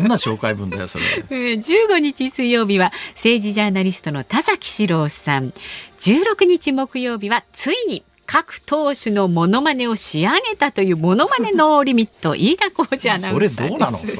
[0.00, 1.04] んな紹介文だよそれ。
[1.30, 5.52] えー15日水曜日は政治ジャーナリストの田崎史郎さん
[5.98, 13.56] 16日木曜日はついに各党首のモノマネを仕上げたというモノマネノーリミット飯田浩二アナウンサーです。
[13.56, 14.12] どうなのそれ。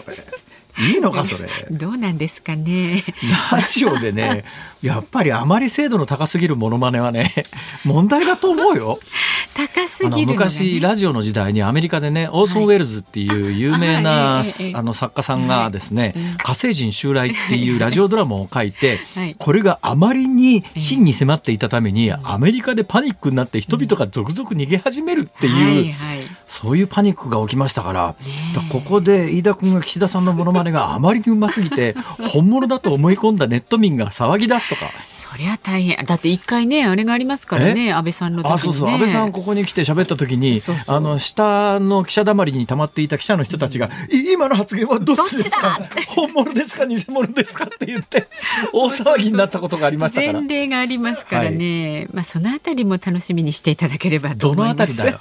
[0.78, 1.48] いいのかそれ。
[1.70, 3.04] どうなんですかね。
[3.50, 4.44] ラジオでね
[4.82, 7.32] やっぱりあまり精度の高すぎるモノマネはね
[7.84, 8.98] 問題だと思うよ。
[9.54, 14.74] 高すぎるね、昔ラジオの時代にアメリカでねオーソン・ウェルズっていう有名あなはい。
[14.74, 19.36] あの作家さんがですねはいうん「火星人襲来」っていうラジオドラマを書いて はい。
[19.38, 28.54] これがあまりに真に迫っていたためにアメリカでパニックになって人々が続々逃げ始めるってはいいうはいそういうパニックが起きましたからえ。
[28.54, 31.94] だからここで飯田君が岸田さんのモノマネがあまりにうますぎて
[32.32, 34.90] 本物だと思い込んだネット民が騒ぎ出すとか。
[35.14, 36.04] そりゃ大変。
[36.04, 38.54] だって一回ねあれがありますからね安倍さんの時にね。
[38.54, 38.88] あそうそう。
[38.90, 40.96] 安倍さんここに来て喋った時にそうそう。
[40.96, 45.80] あの下の記者だまりに溜まっていた記者の人たちが「い今の発言はどっちですか？
[46.08, 46.86] 本物ですか？
[46.86, 48.28] 偽物ですか?」って言って
[48.72, 50.32] 大騒ぎになったことがありましたから。
[50.40, 54.76] 前例がありますからね、まあそのあたりも楽しみにしていただければと思います。
[54.76, 55.20] どのあたりだよ？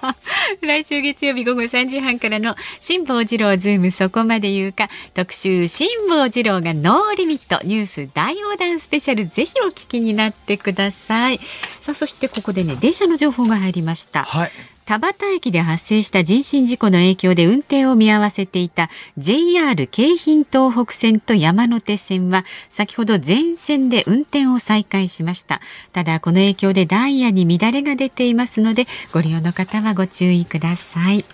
[0.62, 4.90] 来週月曜日午後3時半からの辛坊治郎ズームそこまで言うか。
[5.14, 7.60] 特集辛坊治郎がノーリミット。
[7.66, 11.40] ニュース大横断スペシャルぜひお聞きになってください。
[11.82, 14.24] さあそしてここでね電車の情報が入りました。
[14.24, 14.52] はい。
[14.86, 25.60] 田端駅で発生した人身事故の影響で運転を見合わせていた JR 京浜東北線と山手線は先ほど全線で運転を再開しました。
[25.92, 31.26] ただこの影響でダイヤに乱れが出ていますのでご利用の方はご注意ください。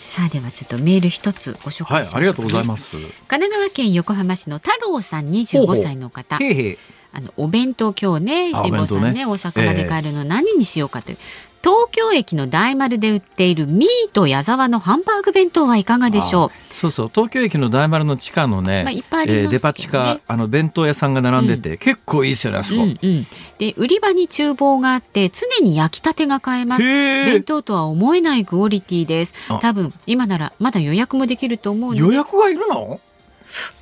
[0.00, 2.96] さあではちょっとメール一つご紹介しましょう、はいありがとうございます。
[2.96, 6.36] 神奈川県横浜市の太郎さん25歳の方。
[6.36, 6.78] へいへい
[7.16, 9.26] あのお弁当今日ねあ辛坊さんねね。
[9.26, 11.18] 大阪まで帰るの何にしようかという、
[11.62, 16.48] 東京駅の大丸で売っているミート矢沢のハンバーグ弁当はいかがでしょう？
[16.48, 17.08] あそうそう。
[17.08, 23.26] 東京駅の大丸の地下のね、まあいっぱいありますけどねデパ地下あの弁当屋さんが並んでて、結構いいですよねあそこ、うんうん、
[23.58, 26.82] で売り場に厨房があって常に焼きたてが買えます。
[26.82, 29.34] 弁当とは思えないクオリティです。
[29.48, 29.58] あ。
[29.62, 32.00] 多分今ならまだ予約もできると思うので。
[32.00, 33.00] 予約がいるの？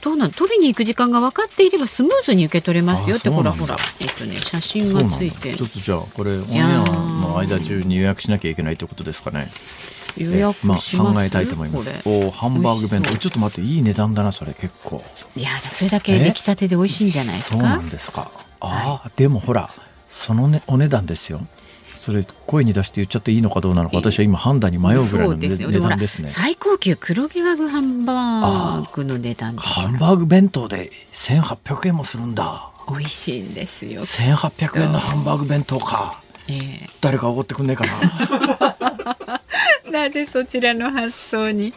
[0.00, 3.76] どうなん取りに行く時間が分かっていればスムーズに受け取れますよってほらほら。
[4.00, 5.54] えっとね写真がついて。
[5.54, 9.50] ちょっとじゃあこれオンエアの間中に予約しなきゃいけないってことですかね。
[10.16, 11.90] 予約えまあ考えたいと思います。
[12.04, 13.16] おハンバーグ弁当。
[13.16, 15.02] ちょっと待っていい値段だなそれ結構。
[15.36, 17.56] いやだそれだけ出来たてで美味しいんじゃないですか？
[17.56, 18.30] そうなんですか。
[18.60, 19.70] ああ、でもほら
[20.08, 21.40] そのねお値段ですよ
[22.02, 26.26] それ声に出して言っちゃっていいのかどうなのか私は今判断に迷うぐらいの、ね、そう値段ですね。
[26.26, 32.70] 最高級黒毛和牛ハンバーグの値段だハンバーグ弁当で1800円もするんだ。
[32.88, 36.20] 美味しいんですよ、1800円のハンバーグ弁当か。
[36.48, 36.90] ええ。
[37.00, 39.41] 誰かおごってくんねえかな
[40.02, 41.72] なぜそちらの発想に？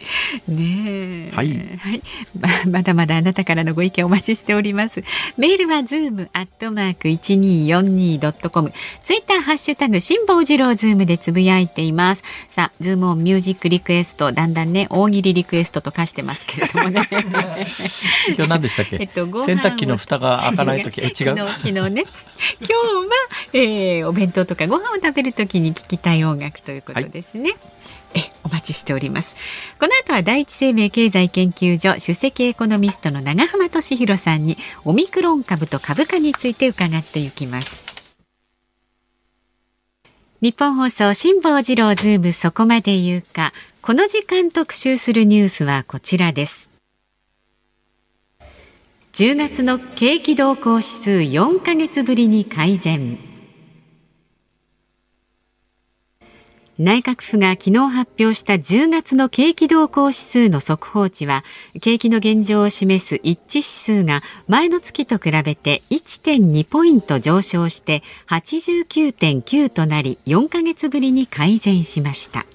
[0.48, 1.36] ねえ。
[1.36, 2.02] はい。
[2.40, 5.04] ままだまだあなたからのご意見お待ちしております。
[5.38, 8.74] メールはズームアットマーク 1242.com
[9.04, 12.24] ツイッターハッシュタグ辛坊治郎ズームでつぶやいています。
[12.50, 17.08] さあズームオンミュージックリクエストだんだんね大喜利リクエストと化してますけれどもね。
[18.36, 21.14] 今日何でしたっけ、えっと洗濯機の蓋が開かない時え違う？
[21.14, 22.04] 昨日昨日ね。
[22.60, 23.10] 今日は、
[23.54, 28.05] えーお弁当とかご飯を食べるときに聞きたい音楽ということですね、え
[28.44, 29.36] お待ちしております。
[29.80, 37.86] この後は第一生命経済研究所首席エコノミストの永濱利廣さんにオミクロン株と株価について伺っていきます。
[40.42, 43.52] ニッポン放送辛坊治郎ズームそこまで言うか。
[43.82, 46.70] この時間特集するニュースはこちらです。
[49.14, 53.35] 10月の景気動向指数4ヶ月ぶりに改善。
[56.78, 61.46] 内閣府が昨日発表した10月の景気動向指数の速報値は
[61.80, 72.46] 景気の現状を示す一致指数が前の月と比べて1.2ポイント上昇して89.9となり4ヶ月ぶりに改善しました。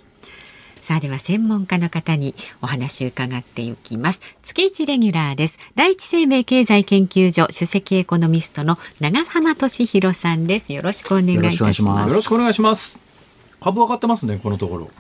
[0.83, 4.21] さあでは専門家の方にお話を伺っていきます。
[4.43, 5.59] 月一レギュラーです。
[5.77, 10.73] 第一生命経済研究所首席エコノミストの長浜俊弘さんです。
[10.73, 12.11] よろしくお願いいたします。
[12.11, 13.10] よろしくお願いします
[13.61, 14.91] 株上がってますね、このところ。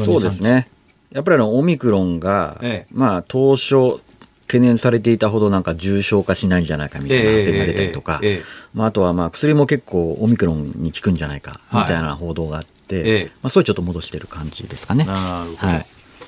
[0.00, 0.68] そうですね。
[1.10, 4.00] やっぱりあのオミクロンが、ええ、まあ当初
[4.46, 8.42] 懸念されていたほどなんか重症化しないんじゃないかみたいな発言が出たりとか、え、
[8.74, 15.04] まあ、あとはまあ薬も結構オミクロンに効くんじゃないかみたいな報道があって、まあ、そういうちょっと戻してる感じですかね。
[15.04, 15.86] なるほど、はい、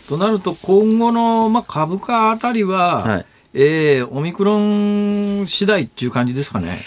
[0.08, 6.78] となると今後のまあ株価あたりは、はい、えー、オミクロン次第っていう感じですかね。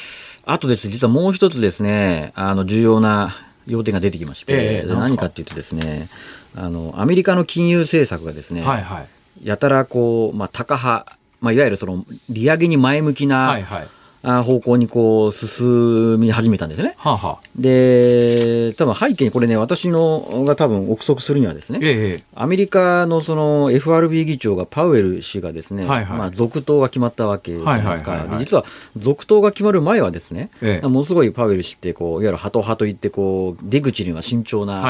[0.47, 3.35] あとです、実はもう一つですね、あの重要な
[3.67, 6.07] 要点が出てきまして、えー、何かっていうとですね
[6.55, 13.87] あのアメリカの金融政策がですね、はいはい、やたらこう、まあ、高派、まあ、いわゆるその利上げに前向きな、はいはい
[14.25, 16.95] 方向にこう進み始めたんですね。
[16.97, 28.11] はあはあ、で、多分背景にこれね、私のが多分憶測するにはですね、ええ、アメリカのその FRB 議長がパウエル氏がですね、はいはい、まあ、続投が決まったわけじゃないですか。
[28.11, 28.65] はいはいはいはい、実は
[28.97, 34.83] 続投が決まる前はですね、ええ、ものすごいパウエル氏ってこう、いわゆるハト派といってこう、出口には慎重な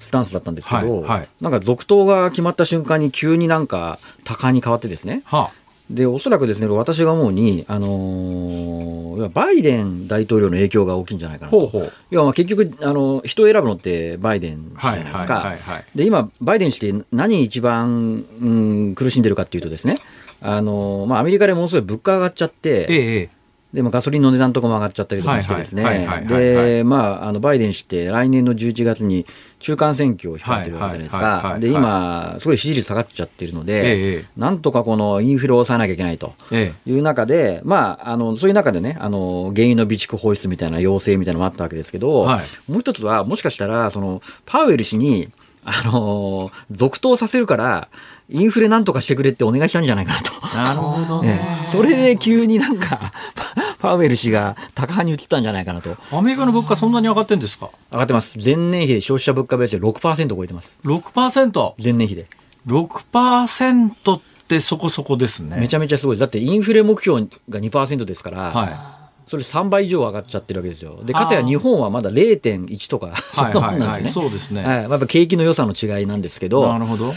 [0.00, 5.61] スタンスだったんですけど、はいはい、なんか続投が決まった瞬間に急になんか高派に変わってですね、はあ
[5.94, 11.66] で、おそらくですね、私が思うに、あのー、バイデン大統領の影響が大きいんじゃないかなと。
[11.66, 15.54] ほ要はまあ結局、あの、人を選ぶのってバイデンじゃないですか。
[15.94, 19.98] で、今、バイデン氏って何一番、うん、苦しんでるかっていうとですね、
[20.40, 23.41] あのー、まあアメリカでものすごい物価上がっちゃって、ええ
[23.72, 29.24] でもガソリンの値段とかも上がっちゃったりとかしてですね、で、まあ、あのバイデン氏って来年の11月に
[29.60, 36.34] 中間選挙を控えてるわけじゃないですか、で今、すごい支持率下がっちゃってるので、ええ、なんとかこのインフレを抑えなきゃいけないと。
[36.50, 45.30] いう中で、え、まあ、あのそういう中でね、あの原油の備蓄放出みたいな要請みたいなのもあったわけですけど、はい、もう一つは、もしかしたら、そのパウエル氏に、
[45.64, 47.88] あの続投させるから、
[48.32, 50.56] インフレなんとかしてくれってお願いしたんじゃないかなと。
[50.56, 51.34] なるほどね。
[51.34, 53.12] ね それで急になんか、
[53.80, 55.96] パウエル氏が高派に移ったんじゃないかなと。
[56.10, 57.70] アメリカの物価そんなに上がってんですか？
[57.92, 58.38] 上がってます。
[58.42, 60.78] 前年比で消費者物価ベースで6%超えてます。
[60.84, 61.72] 6%?
[61.82, 62.26] 前年比で。
[62.66, 65.56] 6%ってそこそこですね。
[65.58, 66.18] めちゃめちゃすごい。
[66.18, 71.00] だってインフレ目標が2%ですから、はいそれ3倍以上上がっちゃってるわけですよ。
[71.04, 74.10] で、かたや日本はまだ0.1とか、そんなもんなんですよね。
[74.10, 74.62] そうですね。
[74.62, 74.82] はい。
[74.82, 77.14] やっぱ景気の良さの違いなんですけど、なるほど。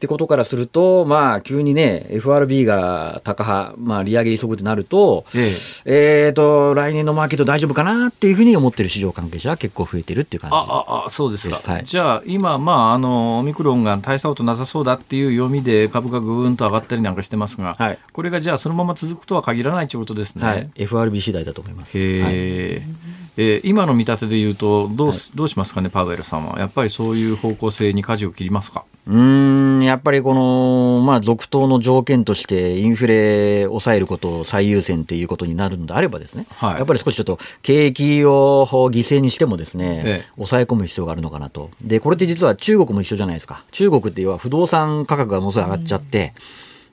[0.00, 5.52] ってことからすると、まあ、急にね、FRB が高派、まあ、利上げ急ぐとなると、え
[5.84, 6.24] え。
[6.24, 10.56] えー、と、来年のマーケット大丈夫かなっていうふうに思ってる市場関係者は結構増えてるっていう感じ。
[10.56, 11.56] ああそうですか。
[11.70, 20.46] はい、じゃあ、今、まあ、あの、オミクロンが大したことなさそうだっていう読みで株価ぐーんと上がったりなんかしてますが、はい、これがじゃあ、そのまま続くとは限らないということですね。
[20.46, 21.98] はい、FRB 次第だと思います。
[21.98, 26.58] へえ、はいえー、今の見立てで言うとどうはい、どうしますかね、パウエルさんは。
[26.58, 28.84] やっぱりそういう方向性に舵を切りますか？
[29.06, 41.70] うんやっぱりこの、まあ、続投の条件として、インフレ抑えることを最優先ということになるのであればですね、はい、やっぱり少しちょっと景気を犠牲にしてもですね、ええ、抑え込む必要があるのかなと。
[41.82, 43.64] で、これって実は中国も一緒じゃないですか。
[43.72, 46.34] 中国って要は不動産価格がものすごい上がっちゃって、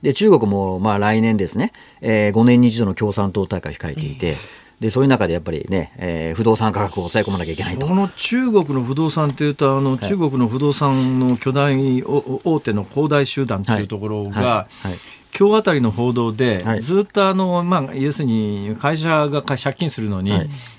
[0.02, 4.34] で、中国もまあ来年ですね、えー、5年に一度の共産党大会を控えていて、
[4.80, 7.86] でそういう中でやっぱりね、えー、不動産価格を抑え込まなきゃいけないと。
[7.86, 14.88] この中国の不動産というとあの、中国の不動産の巨大大手の恒大集団というところが、はい。
[14.88, 14.98] はい。
[15.38, 20.32] 今日あたりの報道で、ずっとあの、まあ、要するに会社が借金するのに、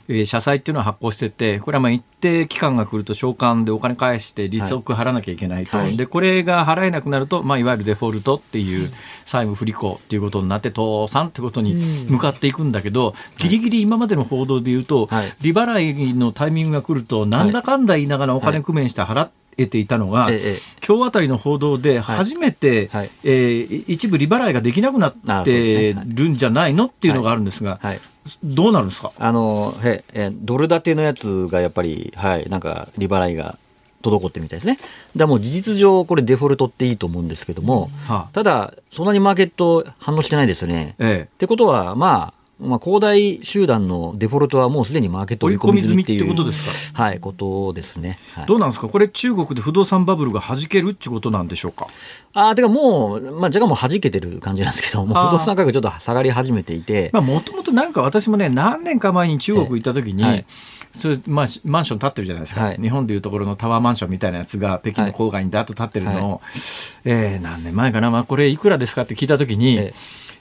[0.10, 8.92] はい、社債っていうのを発行してて、これはまあ一定期間が来ると償還でお金返して利息払わなきゃいけないと、はい、でこれが払えなくなると、まあ、いわゆるデフォルトっていう
[9.26, 11.76] 債務不履行っていうことになって、倒産ってことに
[12.10, 15.10] 向かっていくんだけど、ぎりぎり今までの報道で言うと、
[15.42, 28.00] 利払いのタイミングが来ると、なんだかんだ言いながらお金工面して払って、得ていたのが、ええ、今日あたりの報道で初めて、はい、えー、一部利払いができなくなってるんじゃないのっていうのがあるんですが、はい、
[28.44, 29.12] どうなるんですか？
[29.18, 33.58] あのへえドル建てのやつがやっぱり、はい、なんか利払いが
[34.02, 34.78] 滞ってるみたいですね。
[35.16, 40.96] だもう事実上、これデフォルトっていいと思うんですけども、はあ、ただ、そんなにマーケット反応してないですよね。
[41.00, 51.88] ええ、ってことは、まあ、まあ、恒大集団のデフォルトはもうすでにマーケット追い込み済みっていうことですか、はい、ことですね、はい、どうなんですか、これ、中国で不動産バブルが弾けるってことなんでしょうか？
[52.34, 60.46] あてかもう、まあ、若干もう弾けてる感じなんですけど、もう不動産価格ちょっと下がり始めていて、もともとなんか私もね、何年か前に中国行った時に、はい。
[60.98, 66.42] それまあ、マンション建ってるじゃないですか、はい、日本でいうところのタワーマンションみたいなやつが北京の郊外にだっと建ってるのを、はい、
[67.06, 69.94] えー、何年前かな、まあ、これいくらですかって聞いたときに、ええ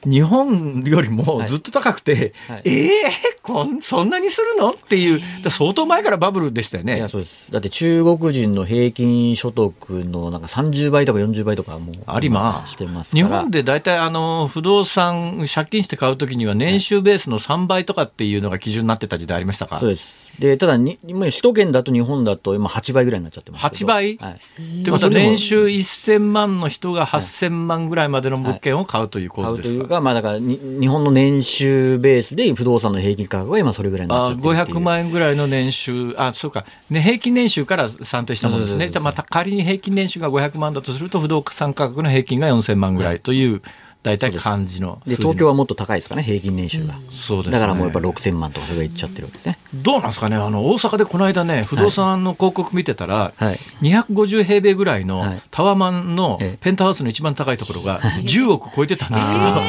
[0.08, 2.56] 日本よりもずっと高くて、はい。
[2.56, 3.10] はい、ええー、
[3.42, 4.70] こんそんなにするの？
[4.70, 6.96] っていう相当前からバブルでしたよね。
[6.96, 7.52] いやそうです。
[7.52, 38.90] だって中国人の平均所得のなんか30倍とか40倍とかもありましてます日本で大体あの不動産借金して買うときには年収ベースの3倍とかっていうのが基準になってた時代ありましたか、そうですでただに、首都圏だと日本だと今8倍ぐらいになっちゃってます8倍、はい、ってことは年収1000万の人が8000万ぐらいまでの物件を買うという構図ですか、はい、買うというか、まあ、だから日本の年収ベースで不動産の平均価格が今それぐらいになっちゃってる500万円ぐらいの年収あそうか、ね、平均年収から算定したものですね。
[38.90, 43.62] じゃまた仮に平均年収が500万だとすると不動産価格の平均が4000万ぐらいという、はい
[44.02, 49.58] 大体漢字ので東京はもっと高いですかね平均年収が、うん、そうです、ね、だからもうやっぱ6000万とかそれがいっちゃってるわけですね。
[49.74, 59.62] どうなんですかねあの大阪でこの間ね不動産の広告見てたら、はい、250平米ぐらいのタワマンのペンタハウスの一番高いところが10億超えてたんですけど、は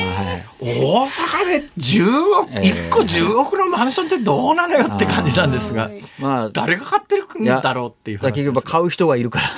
[0.62, 9.50] い、大阪で10億、えー、1個10億のマンションってどうなのよって感じなんですが、まあ、誰が買ってるんだろうっていう話結局買う人がいるから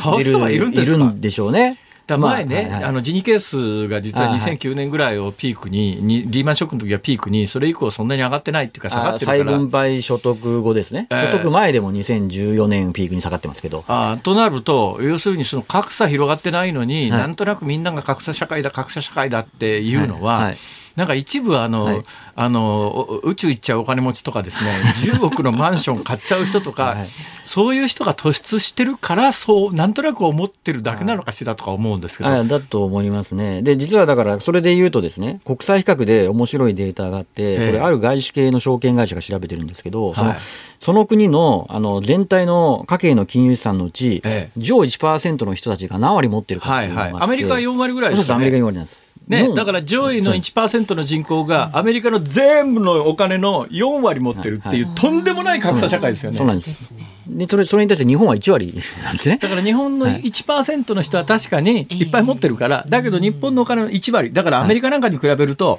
[0.00, 0.96] 買う人がいるんですか？
[0.96, 1.78] いるんでしょうね
[2.08, 9.38] だ前ね、まあはいはい、あのジニケースが実は2009年ぐらいをピークに、にリーマンショックの時はピークに、それ以降そんなに上がってないっていうか、下がってるから。
[9.38, 13.84] 再分配所得後ですね、えー、所得前でも2014年ピークに下がってますけど。
[13.86, 20.58] あとなると、要するにその格差広がってないのに、はい、なんとなくみんなが格差社会だ、格差社会だっていうのは、はいはい
[20.98, 27.08] なんか一部あの、はい、あの宇宙行っちゃうお金持ちとかですね 10億のマンション買っちゃう人とか、はい、
[27.44, 32.44] そういう人が突出してるからそうなんとなく思ってるだけなのかしらとか思うんですけど。
[32.44, 33.62] だと思いますね。
[33.62, 40.34] で実はだからそれで言うとですね国際比較で面白いデータがあって、これある外資系の証券会社が調べてるんですけど、その
[40.80, 48.34] その国のあの全体の家計の金融資産のうち、ええ、上1%の人たちが何割持ってるかっていうのがはいはい、アメリカは4割ぐらいですね。
[48.34, 49.07] アメリカ4割なんです。
[49.28, 56.38] ね、だから上位の1%の人口がアメリカの全部のお金の4割持ってるっていう、とんでもない格差社会ですよね。
[56.38, 56.92] そうなんです。
[57.28, 58.74] でそれそれに対して日本は1割
[59.04, 59.36] なんですね。
[59.36, 65.78] だから日本の1%の人は確かにいっぱい持ってるから、だけど日本のお金の1割だからアメリカなんかに比べると、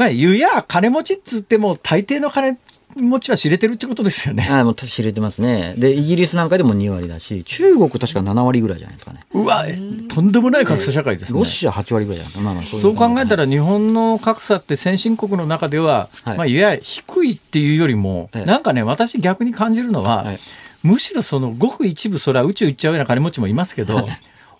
[0.00, 2.56] まあ、言うや金持ちっつっても大抵の金
[2.96, 4.44] 持ちは知れてるってことですよね。
[4.44, 5.74] はい、もう知れてますね。
[5.76, 9.26] で、イギリスなんかでも2割だし、中国確か7割ぐらいじゃないですかね。
[9.34, 9.66] うわ、
[10.08, 11.38] とんでもない格差社会ですね。
[11.38, 20.40] ロシア8割ぐらいじゃないまあまあそうそう考えたら日本の格差って先進国の中では、はい、まあ、いや低いっていうよりも、はい、なんかね、私逆に感じるのは、はい、
[20.82, 24.08] むしろそのごく一部、それは宇宙行っちゃうような金持ちもいますけど、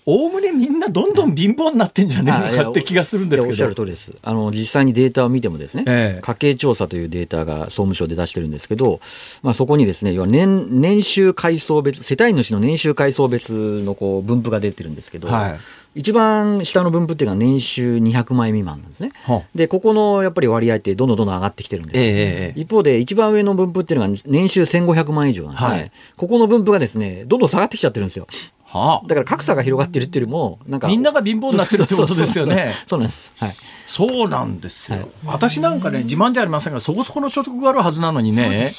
[0.07, 3.51] おおむねみんなどんどん貧乏になってんじゃねえのかって気がするんですけど。
[3.51, 4.13] おっしゃる通りです。
[4.23, 9.01] あの実際にデータを見てもですね、ええ、家計調査というデータが総務省で出してるんですけど、
[9.43, 15.59] まあ、そこにですね要は年年収階層別世帯主の年収階層別のこう分布が出てるんですけど、はい、
[15.97, 19.13] 一番下の分布っていうのは年収200万円未満なんですね。
[19.55, 28.27] で、ここのやっぱり割合ってどんどんどんどん上がってきてるんです、えー、一方で一番上の分布っていうのが年収1500万円以上なんではい、ここの分布がですね、どんどん下がってきちゃってるんですよ。
[28.73, 30.87] はあ、だから格差が広がってるっていうよりも、なんか。
[30.87, 32.73] みんなが貧乏になってるってことですよね。
[32.87, 33.33] そうなんです。
[33.37, 33.57] はい。
[33.85, 34.99] そうなんですよ。
[34.99, 38.71] はい、私なんかね、自慢じゃありませんが、そこそこの所得があるはずなのにね、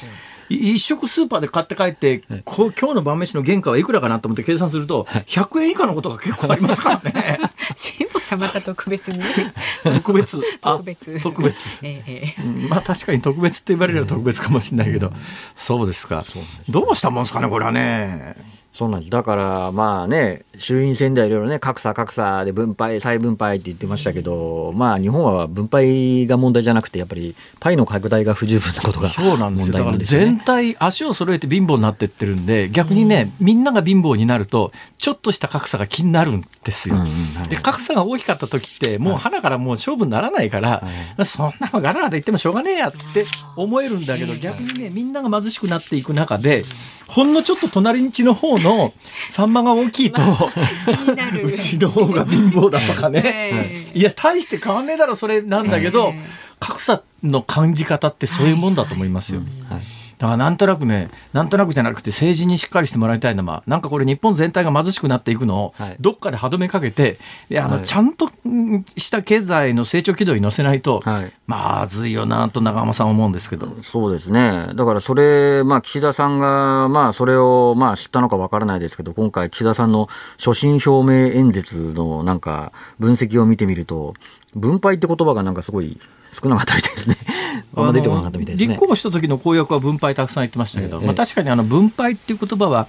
[0.48, 7.40] 一食スーパーで買って帰って、こう今日の晩飯の原価はいくらかなと思って計算すると、100円以下のことが結構ありますからね。
[7.76, 9.22] 辛坊さんまた特別に？
[9.84, 10.42] 特別。
[10.62, 11.22] 特別。
[11.22, 11.80] 特別。
[11.84, 15.12] ええ、まあ確かに特別って言われれば特別かもしれないけど、
[15.58, 16.24] そうですか。
[16.70, 18.61] どうしたもんですかね、これはね。
[18.74, 19.12] そうなんです。
[19.12, 29.74] だから、まあね、衆院選ではいろいろね、格差格差で分配、再分配って言ってましたけど、まあ日本は分配が問題じゃなくて、やっぱりパイの拡大が不十分なことがそうなんですよ。
[29.74, 37.04] だから全体、足を揃えて貧乏になってってるんで、逆にね、みんなが貧乏になると、ちょっとした格差が気になるんですよ。
[37.50, 40.82] で、格差が大きかった時って、もう花からもう勝負にならないから、
[41.18, 43.26] はい、そんなのガラガラ言ってもしょうがねえやって
[43.58, 46.64] 思えるんだけど、逆にね、みんなが貧しくなっていく中で、
[47.08, 48.94] ほんのちょっと隣んちの方の
[49.30, 50.22] サンマが大きいと、
[51.44, 54.02] うちの方が貧乏だとかね、い。
[54.02, 56.14] や大して変わんねえだろそれなんだけど、
[56.60, 59.42] 格差の感じ方ってそういうもんだと思いますよ。
[59.70, 67.18] はいだからなんとなくね、なんとなくじゃなくて政治にしっかりしてもらいたいのは、なんかこれ日本全体が貧しくなっていくのを、どっかで歯止めかけて、
[67.50, 68.28] いやあの、ちゃんと
[68.98, 73.76] した経済の成長軌道に乗せないと、はい、まずいよなと長濱さん思うんですけど。
[73.82, 74.68] そうですね。
[74.76, 80.08] だからそれ、まあ岸田さんが、まあそれを、まあ知ったのかわからないですけど、今回岸田さんの
[80.38, 84.14] 所信表明演説のなんか分析を見てみると、
[84.56, 85.98] 分配って言葉がなんかすごい
[86.32, 87.18] 少なかったみたいですね。
[87.76, 88.74] あんま出てこなかったみたいですね。
[88.74, 92.88] 立候補した時の公約は分配たくさん言ってましたけど、まあ、確かにあの分配っていう言葉は、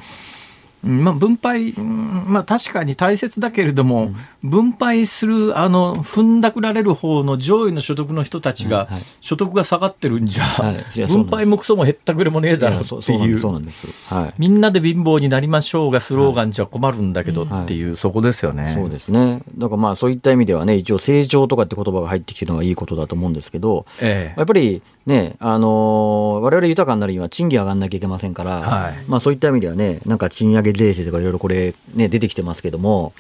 [0.83, 4.13] まあ、分配、まあ、確かに大切だけれども、
[4.43, 8.89] うん、分配するあの踏んだくられる方の上位の所得の人たちが、
[9.21, 18.73] 所得が下がってるんじゃ、はい、分配もクソも減ったくれもねえだろうっていうそうなんです、はい、みんなで貧乏になりましょうがスローガンじゃ困るんだけどっていう、そこですよね。
[18.75, 19.43] そうですね。
[19.57, 33.13] だからまあそういった意味ではね一応成長とかって言葉が入ってきてるのはいいことだと思うんですけど、ええ、やっぱりねあのー、我々豊かになるには賃金上がんなきゃいけませんから、はい、まあそういった意味ではねなんか賃上げ税制とかいろいろこれね出てきてますけども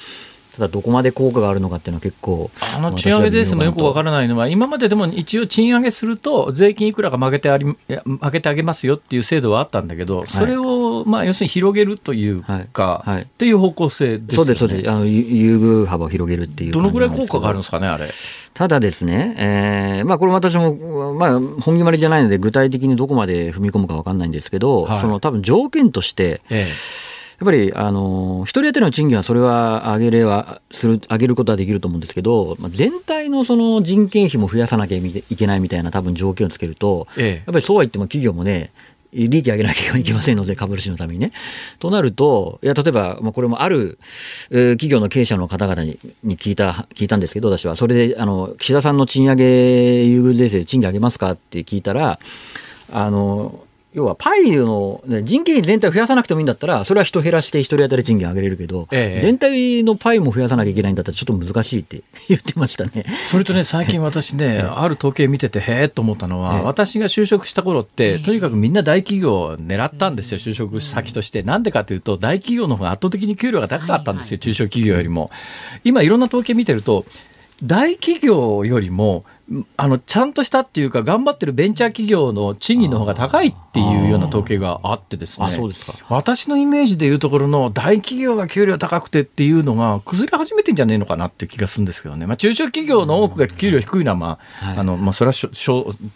[0.53, 7.78] ただどこまで効果があるのかっていうのは結構あの賃上げ税制もよくわからないのは今まででも一応賃上げすると税金いくらか負けてあり負
[8.30, 13.14] けてあげますよっていう制度はあったんだけどそれをまあ要するに広げるというか、はい。
[13.16, 14.36] はい、っていう方向性ですよね。
[14.36, 14.90] そうですそうです。
[14.90, 16.82] あの優遇幅を広げるっていうど。
[16.82, 18.11] のぐらい効果があるんですかねあれ。
[18.53, 27.11] ただですね、えー、まあこれ私も、まあ本決まりじゃないので具体的にどこまで踏み込むかわかんないんですけど、はい、その多分条件として、ええ
[27.43, 38.70] やっぱり、あの、一人当たりの賃金はそれは上げれは、する、上げることはできると思うんですけど、まあ、全体のその人件費も増やさなきゃいけないみたいな多分条件をつけると、ええ、やっぱりそうは言っても企業もね、
[39.12, 41.32] 利益上げなきゃいけませんので、 株主のためにね。
[41.80, 43.99] となると、いや、例えば、まあ、これもある、
[44.53, 47.74] えー、企業の経営者の方々にに聞いた、聞いたんですけど、私は。
[47.74, 52.20] それで、あの、岸田さんの賃上げ優遇税制で賃金上げますかって聞いたら、
[52.93, 53.64] あの、
[53.95, 63.05] 要はパイの、ね、人件費全体を増やさなくてもいいんだったら、それは人減らして一人当たり賃金上げれるけど、ええ、全体のパイも増やさなきゃいけないんだったら、ちょっと難しいって 言ってましたね。
[63.26, 71.43] それとね、最近私ね、 え、ある統計見てて、へえと思ったのは、私が就職した頃って、とにかくみんな大企業を狙ったんですよ、就職先として。
[71.43, 75.30] なんでかというと、大企業の方が圧倒的に給料が高かったんですよ、中小企業よりも。
[75.84, 77.05] 今、いろんな統計見てると、
[77.62, 79.24] 大企業よりも
[79.76, 85.47] あのちゃんとしたっていうか頑張ってるベンチャー企業の賃金の方が高いっていうような統計があってですね。
[86.09, 95.51] 私のイメージでいうところの大企業が給料高くてっていうのが崩れ始めてんじゃねえのかなって気がするんですけどね、まあ、中小企業の多くが給料低いのは、まあ、はい、あのまあ、それはしょ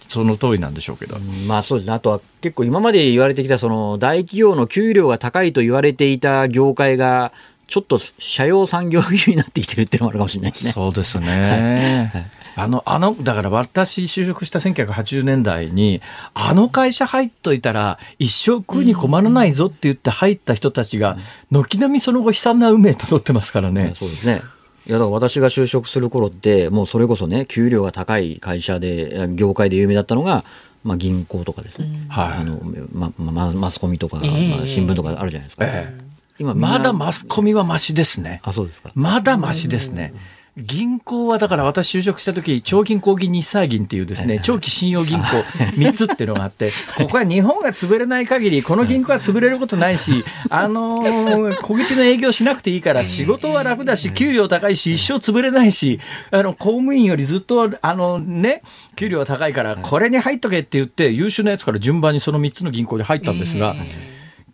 [0.08, 1.94] その通りなんでしょうけど、まあそうですね。
[1.94, 7.32] あとは結構今まで言われてきたその大企業の給料が高いと言われていた業界が
[7.66, 10.72] ちょっと社用産業気味になってきてるっていうのもあるかもしれないですね。
[10.72, 12.10] そうですね。
[12.12, 16.00] はいあの、あの、だから私就職した1980年代に、
[16.32, 21.18] あの会社入っといたら一生食うに困らないぞって言って入った人たちが、
[21.50, 23.92] 軒並みその後悲惨な運命たどってますからね。
[23.94, 24.42] そうですね。
[24.86, 30.44] いやだから私が就職する頃ってもうそれこそね給料が高い会社で業界で有名だったのが、
[30.84, 32.60] まあ、銀行とかですね、うん、あの
[32.92, 36.02] まま、マスコミとか、えー、まあ、新聞とかあるじゃないですか、えー、
[36.38, 38.40] 今まだマスコミはましですね。
[38.44, 38.92] あそうですか。
[38.94, 45.24] まだましですね、うん銀行はだから私就職した時長銀行銀日産銀っていうですね長期信用銀行
[45.76, 56.00] 3つっていうのがあってここは日本が潰れない限りこの銀行は潰れることないし あの小口の営業しなくていいから仕事は楽だし給料高いし一生潰れないし
[56.30, 58.62] あの公務員よりずっとあのね
[58.96, 63.76] 給料高いからこれに入っとけって言って優秀なやつから順番にその3つの銀行に入ったんですが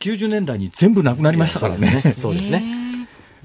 [0.00, 2.02] 90年代に全部なくなりましたからね。
[2.20, 2.81] そうですね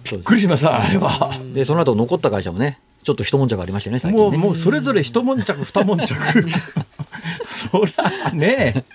[0.03, 1.37] びっくりしましたあれは。
[1.53, 6.15] でその後残った会社もねちょっと一悶着ありましたね、ね、もうもうそれぞれ一悶着二悶着。
[7.43, 8.85] そらね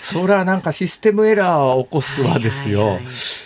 [0.00, 2.98] そらなんかシステムエラーを起こすわですよ、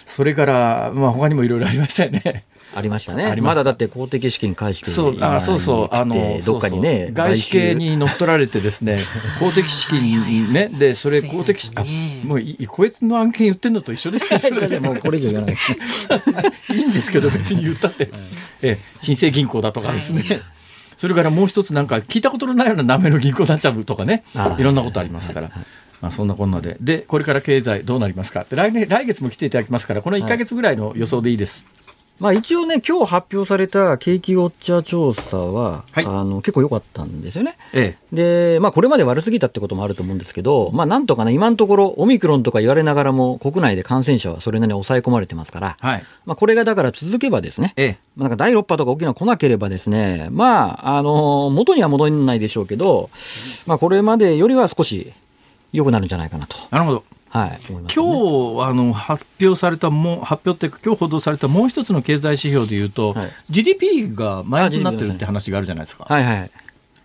[0.06, 2.44] それからまあ他にもいろいろありましたよね
[2.74, 3.34] ありましたね。
[3.40, 9.04] まだだって公的資金返してそうあそうそうあのどっかにね外資系に乗っ取られてですね
[9.38, 11.84] 公的資金ねでそれ公的あ
[12.24, 14.80] もうこいつの案件言ってんのと一緒ですね。
[14.80, 15.56] もうこれ以上言わない。
[16.70, 18.10] いいんですけど別に言ったって、
[18.62, 20.40] え新生銀行だとかですね。
[20.96, 24.22] それからもう一つなんか聞いたことのないような名前の銀行になっちゃうとかね。
[24.58, 25.50] いろんなことありますから。
[26.00, 26.76] まあ、そんなこんなで。
[26.80, 28.46] でこれから経済どうなりますか。
[28.50, 31.64] 来年来月も来ていただきますからこの1か月ぐらいの予想でいいです。
[32.20, 37.56] まあ、一応ね、今日発表された景気ウォッチャー調査は、はい、あの結構良かったんですよね。
[37.72, 53.10] ええ、で、まあ、これまで悪すぎたってこともあると思うんですけど、まあ、なんとかね、今のところ、オミクロンとか言われながらも、国内で感染者はそれなりに抑え込まれてますから、はい、まあ、これがだから続けばですね、ええ、まあ、なんか第6波とか大きなの来なければですね、まあ、あの、元には戻らないでしょうけど、
[53.66, 55.12] まあ、これまでよりは少し
[55.72, 56.56] 良くなるんじゃないかなと。
[56.70, 57.04] なるほど。
[57.34, 57.98] はい、ね、今日
[58.64, 66.04] あの発表されたも発表っていうか今日報道されたもう一つの経済指標でいうと、はい、GDP がマイナスになってるって話があるじゃないですか。
[66.04, 66.50] はいはい。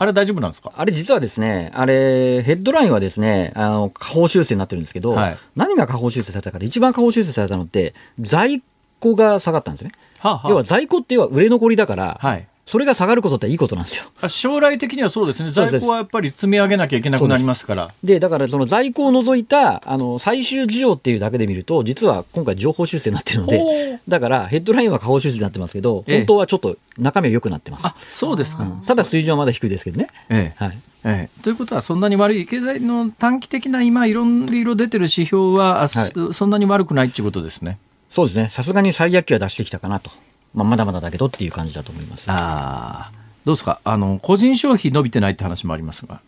[0.01, 0.71] あれ大丈夫なんですか？
[0.77, 8.61] あれ実はですね、あれ、ヘッドラインはですね、あの、下方修正になってるんですけど、はい、何が下方修正されたかで、一番下方修正されたのって、在
[9.01, 9.95] 庫が下がったんですよね。
[10.19, 14.05] はあはあ、要は在庫っていうのは売れ残りだから、はい、それが下がることっていいことなんですよ。
[14.27, 15.49] 将来的にはそうですね。
[15.49, 17.91] 在庫はやっぱり積み上げなきゃいけなくなりますから。
[18.03, 27.87] でだからその在庫を除いたあの最終需要っていうだけで見ると実は今回情報修正になってるのでだからヘッドラインは下方修正になってますけど、本当はちょっと中身は良くなってます。
[27.87, 30.09] あそうですか、うん、ただ水準はまだ低いですけどね。
[30.29, 37.79] ええはいええ、ということはそんなに悪い経済の短期的な今いろいろ出てる指標は、はい、そんなに悪くないっていうことですね。
[38.11, 38.49] そうですね。
[38.51, 40.11] さすがに最悪期は出してきたかなと。
[40.53, 42.29] まあ、まだまだだけどっていう感じだと思います。
[42.29, 43.19] ああ。
[43.45, 43.79] どうですか？
[43.83, 46.21] あの個人消費伸びてないって話もありますが。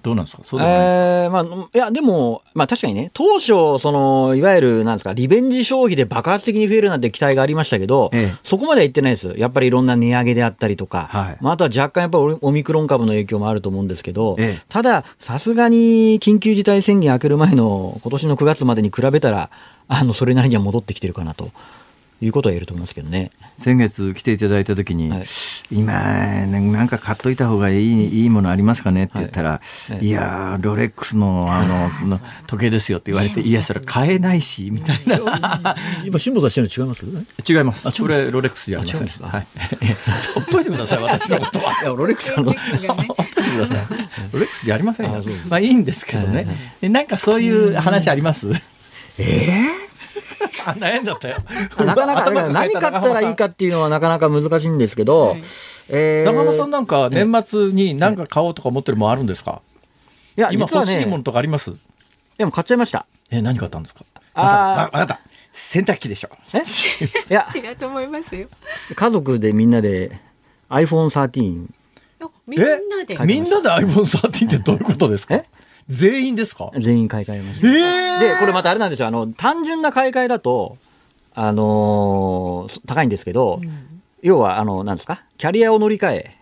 [0.00, 0.44] どうなんですか？
[0.44, 9.34] そうでもないですか、えー、まあ、いや、でも、まあ確かにね、当初、その、いわゆる、なんですか、リベンジ消費で爆発的に増えるなんて期待がありましたけど、ええ、そこまでは言ってないです。
[9.36, 19.50] やっぱりいろんな値上げであったりとか、はい、まあ、あとは若干やっぱりオミクロン株の影響もあると思うんですけど、え、ただ、さすがに緊急事態宣言明ける前の今年の9月までに比べたら、
[19.88, 21.50] あの、それなりには戻ってきてるかなと。
[22.20, 23.30] いうことは言えると思いますけどね。
[23.54, 25.24] 先月来ていただいた時に、はい、
[25.70, 29.04] 今なんか買っといた方がいいいいものありますかね？
[29.04, 29.60] って言ったら、は
[29.90, 35.76] いはい、いやロレックスのあのの時計ですよって言われて、いやそれ買えないしみたいな。
[36.04, 37.04] 今辛坊さんしてるの違います？
[37.52, 38.02] 違います。
[38.02, 39.26] これロレックスじゃありません。
[39.26, 39.46] はい。
[40.34, 41.72] ほっといてください私のことは。
[41.82, 42.44] いやロレックスの。
[42.44, 43.78] ほっといてください。
[44.32, 45.22] ロレックスじゃありませんよ。
[45.48, 46.48] まあいいんですけどね。
[46.82, 48.50] なんかそういう話あります？
[49.18, 49.52] ええ
[50.78, 51.36] 悩んじゃったよ。
[51.78, 55.42] なかなか何買ったらいいかっていうのはなかなか難しいんですけど、はい、
[55.88, 59.62] えー、長野さんなんか年末に何か買おうとか思ってるもんあるんですか、
[60.36, 61.72] いや今欲しいものとかあります？
[62.36, 63.06] でも買っちゃいました。
[63.30, 64.04] え何買ったんですか？
[64.34, 65.20] ああ、分かった。
[65.52, 66.28] 洗濯機でしょ。
[66.54, 66.58] え？
[66.58, 67.46] いや。
[67.54, 68.46] 違うと思いますよ。
[68.94, 70.20] 家族でみんなで
[70.70, 71.66] iPhone13
[72.46, 73.16] みんなで。
[73.26, 75.42] みんなで iPhone13 ってどういうことですか？
[75.88, 76.70] 全員ですか？
[76.78, 77.66] 全員買い替えました。
[77.66, 79.08] えー、で、これまたあれなんですよ。
[79.08, 80.76] あの、単純な買い替えだと、
[81.34, 85.24] あのー、高いんですけど、うん、要は、あの、なんですか？
[85.38, 86.36] キャリアを乗り換え、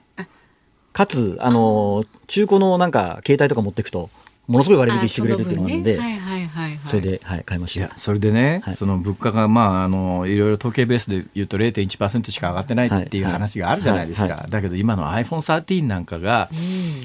[0.92, 4.11] かつ、あのー、中古のなんか、携帯とか持っていくと、
[4.47, 7.80] ものすごい割引してくれるっていうのなんで、はいはいはいはい、それで、はい、買いました。
[7.80, 14.22] いや、それでね、はい、その物価が、まあ、あの、いろいろ統計ベースで言うと0.1%しか上がってないっていう話があるじゃないですか。
[14.22, 14.32] はい。
[14.34, 16.49] はい、だけど今の iPhone13 なんかが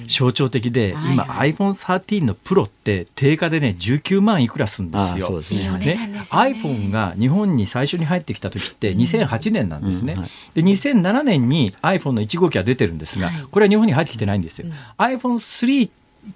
[0.08, 5.28] 象徴的で、うん、今 iPhone13 のプロって定価でね、19万いくらするんですよ。
[5.28, 5.70] そうですね。
[5.80, 6.12] ね。
[6.30, 10.16] iPhone が日本に最初に入ってきた時って2008年なんですね。
[10.54, 14.68] で、2007年に iPhone の1号機は出てるんですが、これは日本に入ってきてないんですよ。
[14.98, 15.90] iPhone3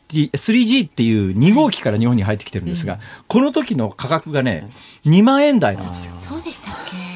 [0.10, 4.70] 3G っていう2号機から日本に入ってきてるんですが、うん、この時の価格がね
[5.06, 6.14] 2万円台なんですよ。
[6.18, 6.76] そうでしたっ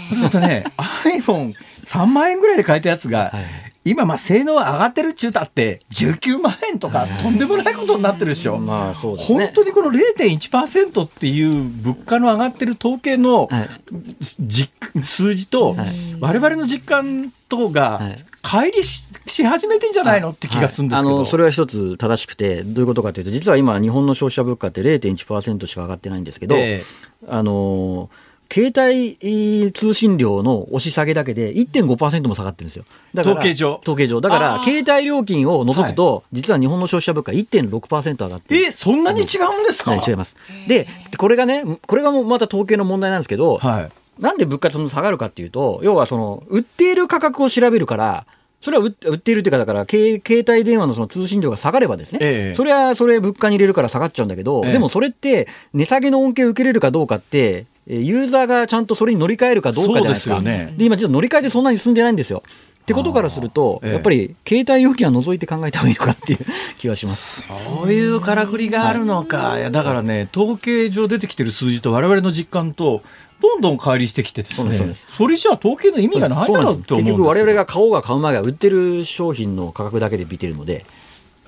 [0.09, 0.15] け？
[0.15, 8.57] そうするとね iPhone3 万円ぐらいで買えたやつが、はい、今まあ性能上がってるっちゅうたって19万円とかとんでもないことになってるでしょ。
[8.57, 18.01] まあそうですね、本当にこの0.1%っていう物価の上がってる統計の、はい、数字と、はい、我々の実感とが
[18.43, 28.09] 乖離しし始めてんじゃないのって気がするんですけど、はい、あのそれは一つ正しくてどういうことかというと実は今日本の消費者物価って0.1%しか上がってないんですけど、えー、あの
[28.51, 32.85] 携帯通信料の押し下げだけで1.5%も下がってるんですよ。
[33.13, 33.79] だから統計上。
[33.83, 34.21] 統計上。
[34.21, 38.65] だから、携帯料金を除くと、はい、実は日本の消費者物価1.6%上がってる。
[38.65, 40.35] え、そんなに違うんですか、はい、違います。
[40.67, 40.87] で、
[41.17, 48.25] これがね、これがもうまた統計の問題なんですけど、はい、なんで物価その下がるかっていうと、要はその、売っている価格を調べるから、
[48.61, 60.39] それは売っているというか、だから携、携帯電話のその通信料が下がればですね、ええ、それはそれ物価に入れるから下がっちゃうんだけど、え、でもそれって値下げの恩恵を受けれるかどうかって、ユーザーがちゃんとそれに乗り換えるかどうかじゃないですか。
[60.39, 62.43] で、ね、今実は乗り換えてそんなに進んでないんですよ。
[62.81, 66.39] ってことからすると、やっぱり携帯料金は除いて考えた方がいいのかっていう
[66.79, 67.43] 気がします。
[67.81, 73.03] そういうからくりがあるのか、はい、いやだからね、統計上出てきてる数字と我々の実感と、
[73.41, 80.85] どんどん乖離してきてですね、それじゃあ統計の意味がないだろうって思う結局我々が買おうが買う前が売ってる商品の価格だけで見てるので、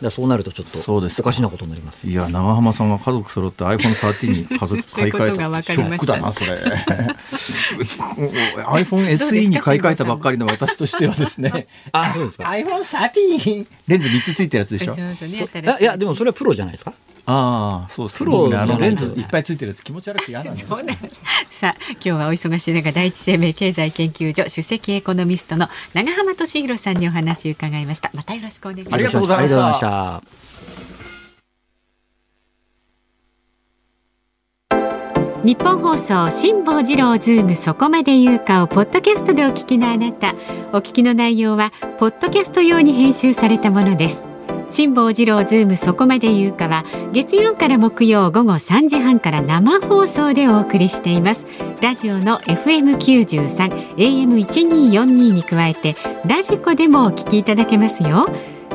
[0.10, 2.10] そうなるとちょっとおかしなことになります。
[2.10, 5.62] いや長浜さんが家族揃って iPhone13 に家族 買い替えた。
[5.74, 6.58] ショックだなそれ。
[7.78, 11.68] iPhone SE に買い替えたばっかりの私としてはですね。
[11.91, 12.43] あそうですか。
[12.45, 14.95] iPhone13 レンズ3つついてるやつでしょ？
[14.95, 16.93] いやでもそれはプロじゃないですか？
[17.26, 18.18] ああ、そうです。
[18.20, 20.68] プロのレンズいっぱいついてるやつ気持ち悪くて嫌なんです。
[21.50, 28.10] さあ、今日はお忙しい中、第一生命経済研究所首席エコノミストの永濱利廣さんにお話を伺いました。
[28.14, 28.96] またよろしくお願いします。
[28.96, 30.22] ありがとうございました。
[35.44, 40.36] ニッポン放送辛坊治郎ズームそこまで言うかをポッドキャストでお聞きのあなた
[40.72, 44.31] お聞きの内容はポッドキャスト用に編集されたものです
[44.72, 51.46] 辛坊治郎ズームそこまで言うかは月曜から木曜午後3時半から生放送でお送りしています。
[51.82, 55.96] ラジオの FM93 AM1242 に加えて
[56.26, 58.28] ラジコでもお聞きいただけますよ。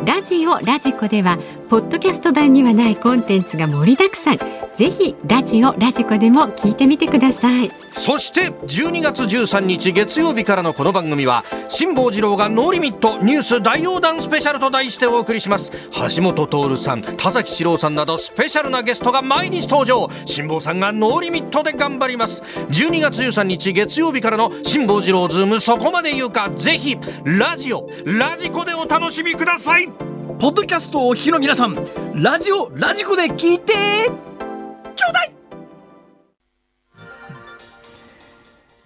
[0.04, 1.38] ラジオラジコでは
[1.68, 4.38] ポッドキャスト版にはないコンテンツが盛りだくさん。
[4.76, 7.72] ぜひラジオラジコでも聞いてみてください。
[7.90, 15.72] そして12月13日月曜日からのこの番組は辛坊治郎がノーリミットニュース大横断スペシャルと題してお送りします。
[16.14, 20.08] 橋下徹さん田崎史郎さんなどスペシャルなゲストが毎日登場。
[20.24, 22.44] 辛坊さんがノーリミットで頑張ります。
[22.70, 26.48] 12月13日月曜日からの辛坊治郎ズームそこまで言うか。
[26.54, 30.15] ぜひラジオラジコでお楽しみください。
[30.26, 31.76] ポッドキャストをお聞きの皆さん
[32.14, 35.35] ラジオラジコで聞いてちょうだい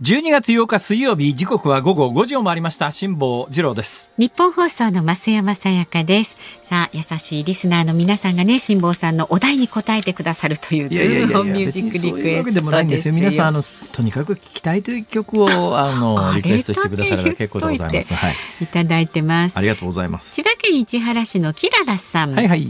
[0.02, 2.90] 12月8日水曜日時刻は午後5時を回りました。
[2.90, 4.10] 辛坊治郎です。
[4.16, 6.38] 日本放送の増山さやかです。
[6.62, 13.14] さあ優しいリスナーの皆さんがね辛坊さんのお題に答えてくださるというズームミュージックリクエストでもないんですよ。
[13.14, 13.60] 皆さんあの
[13.92, 18.14] とにかく聞きたいという曲をあの リクエストしてくださるら結構でございます。
[18.14, 18.36] はい。
[18.62, 19.58] いただいてます。
[19.58, 20.32] ありがとうございます。
[20.32, 22.34] 千葉県市原市のキララさん。
[22.34, 22.66] はいはい。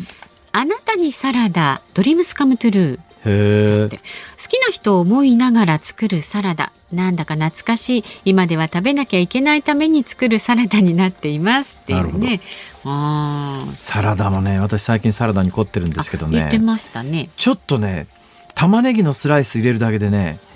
[0.50, 3.96] あなたにサラダドリームスカムトゥルーへ好
[4.48, 6.72] きな人を思いながら作るサラダ。
[6.92, 8.04] なんだか懐かしい。
[8.24, 12.40] 今では食べなきゃいけないために作るサラダになっていますっていうね。
[12.82, 16.38] サラダもね私最近サラダに凝ってるんですけどね。
[16.38, 17.28] 言ってましたね。
[17.36, 18.06] ちょっとね
[18.54, 20.49] 玉ねぎのスライス入れるだけでねあ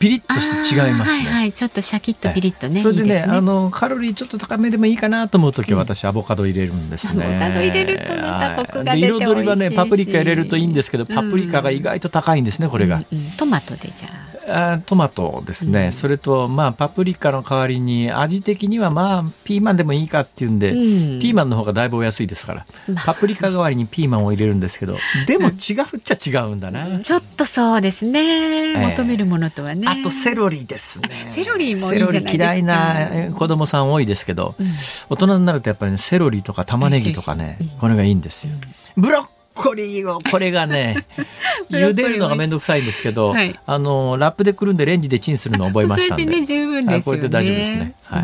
[0.00, 1.24] ピリッとして違いますね。
[1.24, 2.82] はい、はい、ちょっとシャキッとピリッとね。
[2.82, 7.22] それでね、いいねあのカロリーちょっと高めでもいいかなと思う時は私アボカド入れるんですね。
[7.22, 13.04] アボカド入れるとまたコクが出て彩りはねパプリカ入れるといいんですけど、パプリカが意外と高いんですねこれが。
[13.12, 14.29] うんうん、トマトでじゃあ。
[14.50, 20.76] あトマトですね、うん、それとまあパプリカの代わりに味的にはまあピーマンでもいいかっていうんで、うん、
[21.20, 24.96] ピーマンの方がだいぶお安いですから、まあ、パプリカ代わりにピーマンを入れるんですけど
[25.26, 29.86] でも違うっちゃ違うんだな、ちょっとそうですね、求めるものとはね。
[29.86, 31.08] あとセロリですね。
[31.28, 34.66] セロリもいいセロリ嫌いな子供さん多いですけど、うん、
[35.10, 38.54] 大人になるとやっぱりねセロリとか玉ねぎとかね、これがいいんですよ、
[38.96, 41.06] ブロッコリーをこれがね
[41.70, 46.24] 茹でるのがめんどくさいんですけど、はい、あのラップでくるんでレンジでチンするの覚えましたんで。
[46.24, 47.94] それでね十分です、ね、これで大丈夫ですね。
[48.04, 48.22] はい、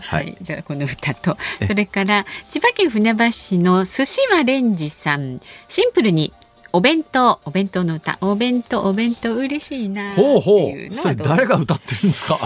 [0.00, 1.36] はい、じゃあこの歌と。
[1.66, 5.40] それから千葉県船橋市の寿司はレンジさん。
[5.68, 6.32] シンプルに
[6.72, 7.40] お弁当。
[7.44, 8.18] お弁当の歌。
[8.20, 10.92] お弁当お弁当嬉しいなほうほう。
[10.92, 12.38] それ誰が歌ってるんですか？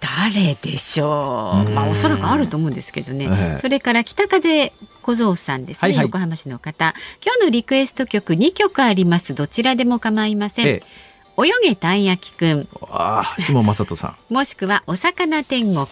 [0.00, 1.70] 誰でしょう。
[1.70, 6.94] まあおそらくあると思うんですけどね、ええ、それから北風小僧さんですね、はいはい、横浜市の方。
[7.24, 9.34] 今日のリクエスト曲2曲あります。
[9.34, 12.68] どちらでも構いません、ええ泳げたい焼きくん。
[12.90, 14.16] ああ、下正人さん。
[14.32, 15.86] もしくはお魚天国。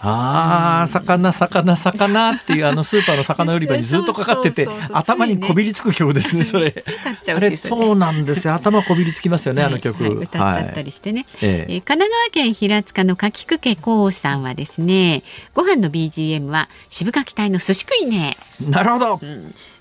[0.00, 6.84] ああ、魚、魚、魚っていうあのスーパーの魚売り場にずっとかかってて、頭にこびりつく曲ですね、それ。
[7.28, 8.54] あれ、そうなんですよ。
[8.54, 10.04] 頭こびりつきますよね、あの曲。
[10.06, 11.26] 歌っちゃったりしてね。
[11.40, 15.22] ええ神奈川県平塚の柿久家こうさんはですね、
[15.54, 18.36] ご飯の BGM は渋柿隊の寿司食いね。
[18.60, 19.20] なるほど。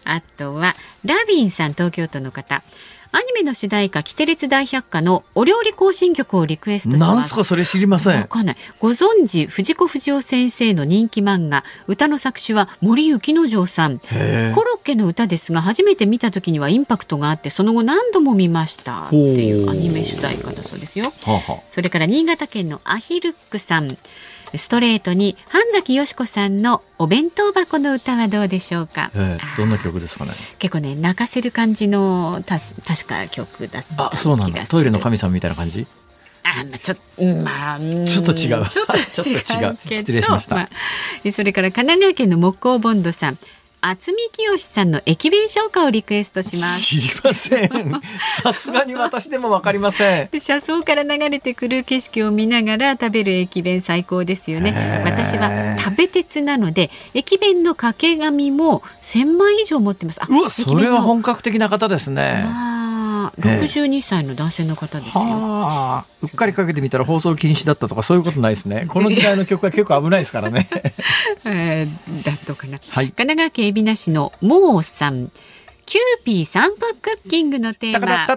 [0.05, 2.63] あとはラビンさん、東京都の方。
[3.11, 7.15] アニメの主題歌キテレツ大百科のお料理行進曲をリクエストします。
[7.15, 8.21] なんすかそれ知りません。
[8.21, 8.55] わかんない。
[8.79, 13.99] ご存知藤子不二雄先生の人気漫画歌の作詞は森幸之丞さん。
[13.99, 21.11] コロッケの歌ですが初めて見た時にはインパクトがあってその後何度も見ましたっていうアニメ主題歌だそうですよ。
[21.23, 23.97] ははそれから新潟県のアヒルックさん。
[24.57, 29.11] ストレートに半崎よし子さんのお弁当箱の歌はどうでしょうか？
[29.15, 30.31] えー、どんな曲ですかね？
[30.59, 34.65] 結構ね泣かせる感じのた確か曲だったあ、そうなんだ。
[34.65, 35.87] トイレの神様みたいな感じ？
[36.43, 36.95] あ、まあ、ちょ
[37.43, 38.69] まあ、ちょっと違う。
[38.69, 39.77] ちょっと違う。
[39.97, 40.55] 失礼しました。
[40.55, 40.61] ま
[41.25, 43.37] あ、それから神奈川県の木工ボンドさん。
[43.85, 46.81] 渥美清さんの駅弁紹介をリクエストします。
[46.81, 48.01] 知りません。
[48.41, 50.39] さすがに私でもわかりません。
[50.39, 55.03] 車窓から流れてくる景色を見ながら食べる駅弁最高ですよね。
[55.05, 60.21] 私は食べ鉄なので駅弁の掛け紙も1000枚以上持ってます。
[60.27, 62.75] うわそれは本格的な方ですね、まあ
[63.37, 70.69] 六十二歳の男性の方ですよ、うっかりかけてみたら放送禁止だったとかそういうことないですね この時代の曲は結構危ないですからね、
[71.45, 75.31] えー、だとかな、はい、神奈川県海老名市のモーさん
[75.85, 78.27] キユーピー3分クッキングのテーマ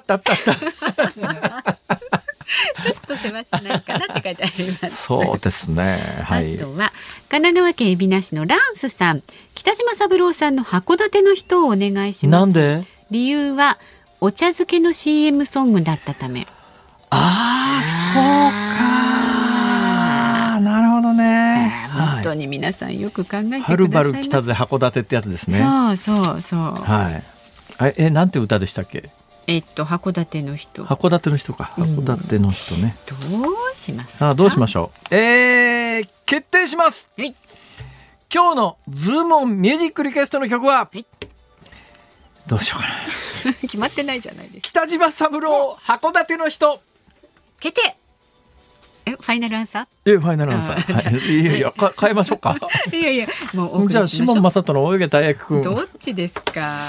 [2.82, 4.90] ちょっとせわしないかなって書いてあります。
[4.90, 6.22] そうですね。
[6.24, 6.56] はい。
[6.56, 6.92] あとは
[7.28, 9.22] 神奈川県海老名市のランスさん、
[9.54, 12.46] 北島三郎さんの函館の人をお願いします。
[12.46, 12.84] なんで？
[13.10, 13.78] 理由は
[14.20, 16.46] お茶漬けの CM ソングだったため。
[17.10, 18.14] ああそう
[20.54, 25.58] かなるほどね、本当に皆皆さんよく考えてくださいはるばる北ぜ函館ってやつですね。
[25.58, 26.60] そうそうそう。
[26.60, 27.22] は
[27.80, 27.94] い。
[27.96, 29.10] えなんて歌でしたっけ？
[29.46, 30.84] えっと函館の人。
[30.84, 31.72] 函館の人か。
[31.76, 35.14] 函館の人ね、うん、どうしますさあどうしましょう？
[35.14, 37.34] えー、決定します、はい、
[38.34, 41.06] 今日のズームオンミュージックリクエストの曲は、はい、
[42.48, 42.88] どうしようか
[43.50, 43.54] な。
[43.62, 44.72] 決まってないじゃないです。
[44.72, 46.80] か北島三郎函館の人。
[47.60, 47.96] 決定。
[49.06, 50.14] えファイナルアンサー？
[50.14, 52.56] えファイナルアンサー、はい、いやいやか変えましょうか。
[52.92, 56.88] いやいやもうじゃあシモン正人の泳げた役君どっちですか？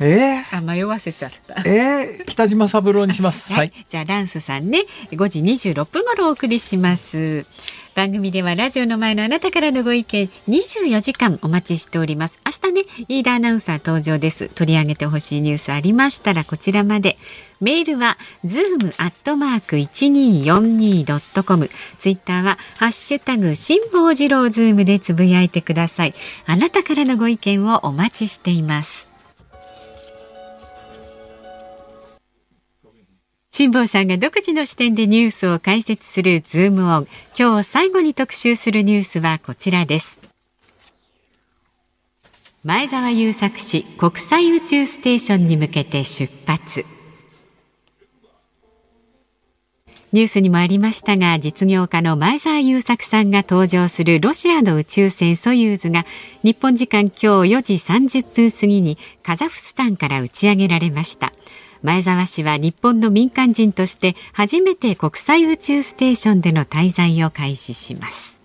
[0.00, 1.62] えー、あ迷わせちゃった。
[1.68, 3.52] えー、北島三郎にします。
[3.52, 7.46] はい、じゃあランスさんね5時26分頃お送りします。
[7.94, 12.38] 番組ではラジオの前のあなたからのご意見24時間お待ちしております。
[12.46, 14.48] 明日ね飯田アナウンサー登場です。
[14.50, 17.18] 取り上げてほしいニュースありましたらこちらまで。
[17.60, 21.68] メールは zoom アットマーク 1242.com
[21.98, 26.14] ツイッターはハッシュタグ辛坊治郎ズームでつぶやいてください。
[26.46, 29.10] あなたからのご意見をお待ちしています
[33.58, 37.08] 辛坊さんが独自の視点でニュースを解説するズームオン。
[37.36, 40.20] 今日最後に特集するニュースはこちらです。
[42.62, 46.84] 前澤友作氏国際宇宙ステーションに向けて出発。
[50.12, 56.06] ニュースにもありましたが実業家の前澤友作さんが搭乗するロシアの宇宙船ソユーズが
[56.44, 57.74] 日本時間今日4時
[58.20, 61.32] 30分過ぎにカザフスタンから打ち上げられました。
[61.82, 68.40] 前澤氏は日本の民間人として初めて国際宇宙ステーションでの滞在を開始します。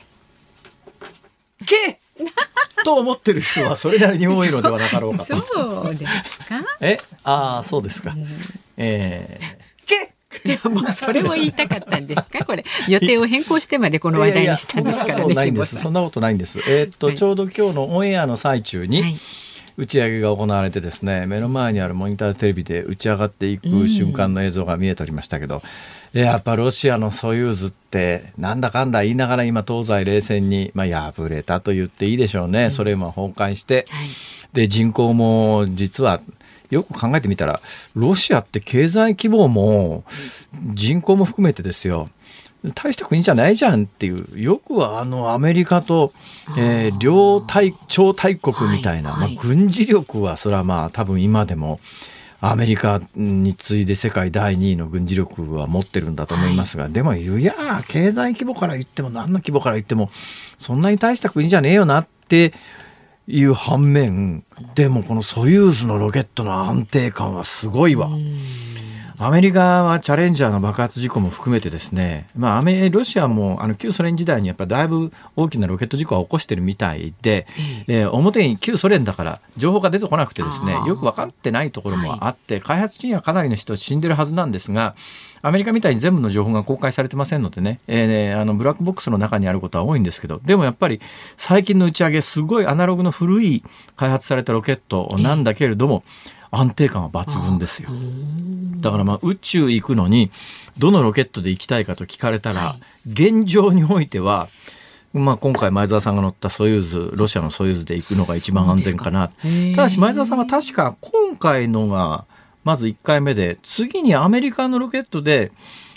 [1.66, 2.00] け！
[2.86, 5.36] と思ってる人はそれなりに多いのではなかろうかそ
[5.90, 6.62] うですか？
[6.82, 7.00] え？
[7.24, 8.26] ああそうですか、うん、
[8.78, 10.14] えー、け！
[10.50, 12.46] いやもうそれも言いたかったんですか？
[12.46, 12.64] これ。
[12.88, 15.34] 予定を変更してまでこの話題にしたんですからね
[15.66, 16.60] そんなことないんです。
[16.68, 19.18] えー、っと、はい、ちょうど今日のオンエアの最中に、はい
[19.78, 25.62] 打ち上げが行われてですね目の前にあるモニターテレビで打ち上がっていく瞬間の映像が見えておりましたけど、
[26.14, 34.08] うん、やっぱロシアのソユーズってなんだかんだ言いながら今東西冷戦に、まあ、敗れたと言っていいでしょうね、うん、ソ連は崩壊して、はい、
[34.54, 36.22] で人口も実は
[36.74, 37.62] よく考えてみたら、
[37.94, 40.04] ロシアって経済規模も
[40.74, 42.10] 人口も含めてですよ。
[42.72, 46.14] 大した国じゃないじゃんっていう、よくあのアメリカと、
[46.58, 49.22] えー、両大、超大国みたいな、はい。
[49.22, 51.80] はい、まあ、軍事力はそれはまあ多分今でも、
[52.46, 57.54] アメリカに次いで世界第2位の軍事力は持ってるんだと思いますが、はい、でもいや
[57.88, 60.10] 経済規模から言っても何の規模から言っても
[60.58, 62.52] そんなに大した国じゃねえよなって
[63.28, 64.44] いう反面
[64.76, 68.10] でもこのソユーズのロケットの安定感はすごいわ。
[69.20, 77.46] アメリカはチャレンジャーの爆発事故も含めてですね、まあ、アメロシアもあの旧ソ連時代にやっぱだいぶ大きなロケット事故は起こしてるみたいで、
[77.88, 84.96] えー、表に旧ソ連だから情報が出てこなくてですねよく分かってないところもあって、はい、開発中にはかなりの人死んでるはずなんですが
[85.42, 91.02] アメリカみたいに全部の情報が公開されてませんのでね、えー、あのブラックボックスの中にあることは多いんですけどでもやっぱり
[91.38, 93.64] 最近の打ち上げすごいアナログの古い
[93.98, 96.04] 開発されたロケットなんだけれども、
[96.56, 97.90] 安定感は抜群ですよ。
[98.78, 100.32] だからまあ宇宙行くのに
[100.78, 102.78] どのロケットで行きたいかと聞かれたら、は
[103.08, 104.50] い、現状においては
[105.14, 109.32] まあ、今回前澤さんが乗ったソユーズロシアのソユーズで行くのが一番安全かな。
[109.76, 112.26] ただし前澤さんは確か今回のが
[112.64, 115.52] まず1回目で次にアメリカのロケットで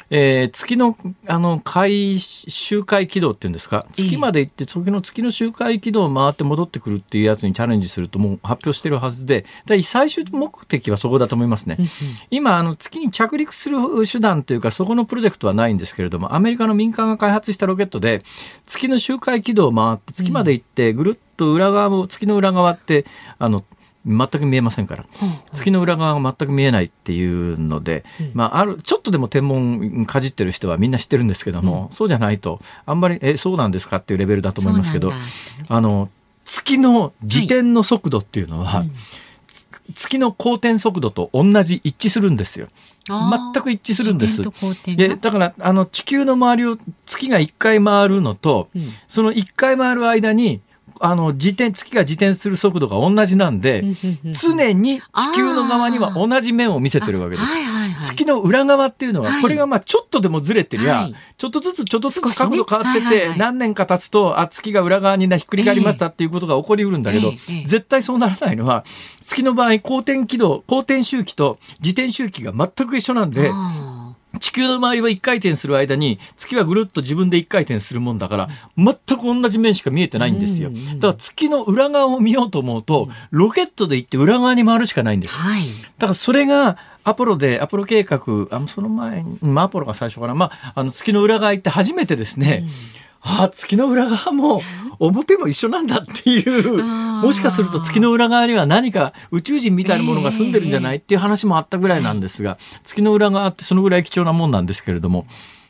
[0.08, 0.96] えー、月の
[1.26, 3.86] あの回周回軌道っていうんですか？
[3.92, 9.44] 月まで行って次の月の周回軌道を回って戻ってくるっていうやつにチャレンジするともう発表してるはずで
[9.82, 11.76] 最終目的はそこだと思いますね。
[12.30, 18.22] 今あの月に着陸する手段というかそこのプロジェクトはないんですけれどもアメリカの民間が開発したロケットで
[18.64, 23.04] 月の周回軌道を回って月まで行ってぐるっと裏側も月の裏側って
[23.38, 23.64] あの
[24.06, 25.04] 全く見えませんから、
[25.52, 28.04] 月の裏側が全く見えないっていうので、
[28.34, 35.12] まあ、あるちょっとでも天文かじってる人はみんな知ってるんですけども、そうじゃないとあんまりえそうなんですかっていうレベルだと思いますけど
[35.68, 36.08] あの
[36.44, 38.84] 月の自転の速度っていうのは、
[39.94, 42.68] 月の公転速度と同じ一致するんですよ。
[43.08, 44.42] 全く一致するんです。
[44.96, 50.60] でだからあの地球の周りを月が1回回るのと、うん、その1回回る間に
[51.00, 53.84] あの自転月が自転する速度が同じなんで
[54.32, 57.48] 常に地球の側には同じ面を見せてるわけです。
[58.00, 67.32] 月の裏側っていうのはこれがまあちょっとでもずれてりゃ、ちょっとずつちょっとずつ角度変わってて、何年か経つとあ月が裏側にひっくり返りましたっていうことが起こりうるんだけど、
[67.64, 68.84] 絶対そうならないのは
[69.20, 73.50] 月の場合公転軌道公転周期と自転周期が全く一緒なんで。
[74.38, 80.70] 地球の周りは1回転する間に月はぐるっと自分で1回転するもんだから全く同じ面しか見えてないんですよ。
[80.70, 85.34] だから月の裏側を見ようと思うとロケットで行って裏側に回るしかないんです。
[85.98, 88.18] だからそれがアポロで、アポロ計画、
[88.50, 92.70] あのその前に、まあ、アポロが最初かな、まあ、あの月の裏側行って初めてですね、うん、
[93.20, 94.62] ああ、月の裏側も
[94.98, 105.26] 表も一緒なんだっていう、もしかすると月の裏側には何か宇宙人みたいなものが住んでるんじゃないっていう話もあったぐらいなんですが、月の裏側ってそのぐらい貴重なもんなんですけれども、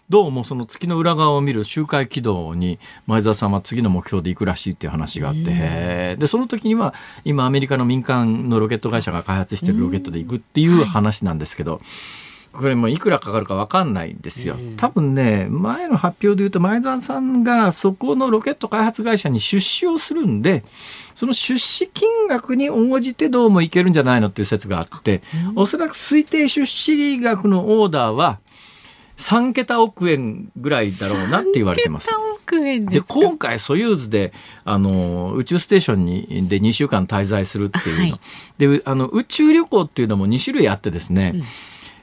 [0.08, 6.94] どうもその月の裏側を見る周回軌道に前澤さんは次の目標で行くらしいっていう話があって、でその時には
[7.24, 11.80] 今アメリカの民間のロケット会社が開発してるロケットで行くっていう話なんですけど。
[12.56, 14.56] これもいくらかかるか分かんないんですよ。
[14.76, 20.64] 多分ね、前の発表で言うと前澤さんがそこのロケット開発会社に出資をするんで、
[21.14, 25.22] その出資金額に応じてどうもいけるんじゃないのっていう説があって、
[25.54, 28.38] おそらく推定出資額のオーダーは
[29.16, 32.08] 3桁億円ぐらいだろうなって言われてます。
[32.48, 34.32] で今回ソユーズで
[34.64, 38.20] あの宇宙ステーションにで2週間滞在するっていうの、は
[38.58, 41.42] い、であの宇宙旅行っていうのも2種類あってですね、うん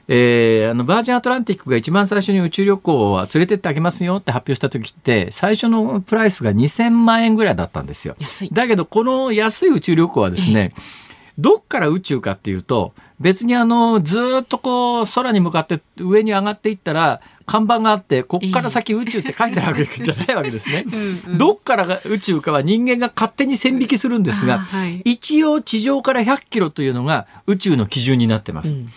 [0.06, 8.16] えー、あのバージンアトランティックが一番最初に宇宙旅行は連れてってあげますよって発表した時って最初のプライスが2000万円ぐらいだったんですよ。
[8.52, 10.82] だけどこの安い宇宙旅行はですね、えー、
[11.38, 20.84] どっから宇宙かっていうと別にあのずっとこう空に向かって上に上がっていったら看板があってこっから先宇宙って書いてあるわけじゃないわけですね。
[20.86, 28.74] うんうん、どっからが宇宙かは人間が勝手に線引きするんですが、はい、一応地上から100キロというのが宇宙の基準になってます。
[28.74, 28.90] うん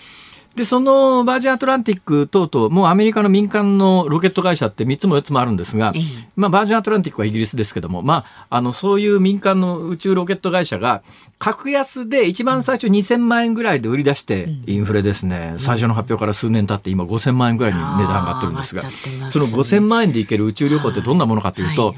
[0.57, 5.93] で、そのバージンアトランティック等々、もうアメリカの民間のロケット会社って3つも4つもあるんですが、
[6.35, 11.03] まあ、バージンアトランティックはイギリスですけども、まあ、あの、そういう民間の宇宙ロケット会社が、
[11.37, 18.81] 格安で一番最初2000万円ぐらいで売り出して、インフレですね、最初の発表から数年経って今5000万円ぐらいに値段上がってるんですが、
[19.27, 21.93] その5000万円で行ける宇宙旅行ってどんなものかというと、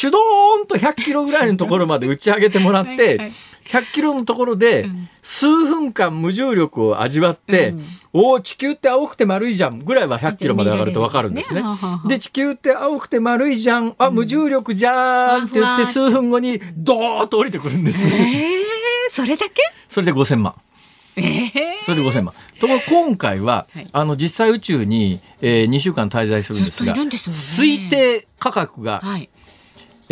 [0.00, 3.32] チュドーンと100キロぐらいのところまで打ち上げてもらって、
[3.66, 4.88] 100キロのところで
[5.20, 7.74] 数分間無重力を味わって、
[8.14, 11.62] おお地球って青くて丸いじゃんぐらいは100キロまで上がると分かるんですね。
[12.08, 18.02] で地球って青くて丸いじゃんあ無重力じゃんって言って数分後にドーッと降りてくるんです。
[18.02, 18.50] えー、
[19.10, 19.60] それだけ？
[19.86, 20.54] それで5000万。
[21.16, 21.52] えー、
[21.84, 22.34] それで5000万。
[22.58, 29.28] ところ今回は、はい、あの実際宇宙に、えー、2週間滞在するんですが、すね、推定価格が、はい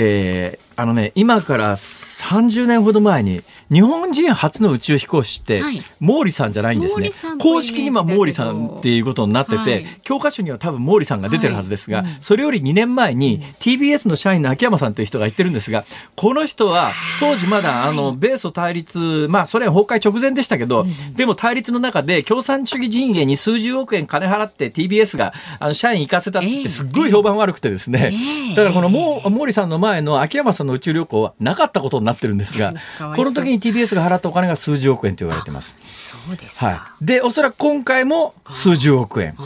[0.01, 7.11] えー、あのね、今から30年ほど前に、日本人初の宇宙飛行士って、はい、毛利さんじゃないんですね。
[7.41, 12.07] 公式には毛利さんっていうことになってて、はい、教科書には多分毛利さんが出てるはずですが、はい。
[12.07, 28.15] うん、それより2年前に TBS の社員の秋山さんという人が言ってるんですが、この人は当時まだあの、米ソ対立、まあソ連崩壊直前でしたけど、うん、でも対立の中で共産主義陣営に数十億円金払って TBS があの社員行かせたっつってすっごい評判悪くてですね、
[28.55, 28.89] だからこの
[29.29, 32.73] 毛利さんの前の秋山さんの宇宙旅行はなかったことになってるんですが、
[33.17, 35.75] この時に TBS が払ったお金が数十億円と言われてます。
[35.91, 37.05] そうですはい。
[37.05, 39.37] で、おそらく今回も数十億円。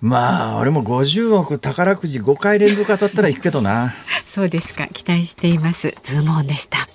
[0.00, 3.94] まあ、俺も50億宝くじ5回連続当たったら行くけどな。
[4.26, 4.86] そうですか。
[4.88, 5.94] 期待しています。
[6.02, 6.88] ズームオンでした。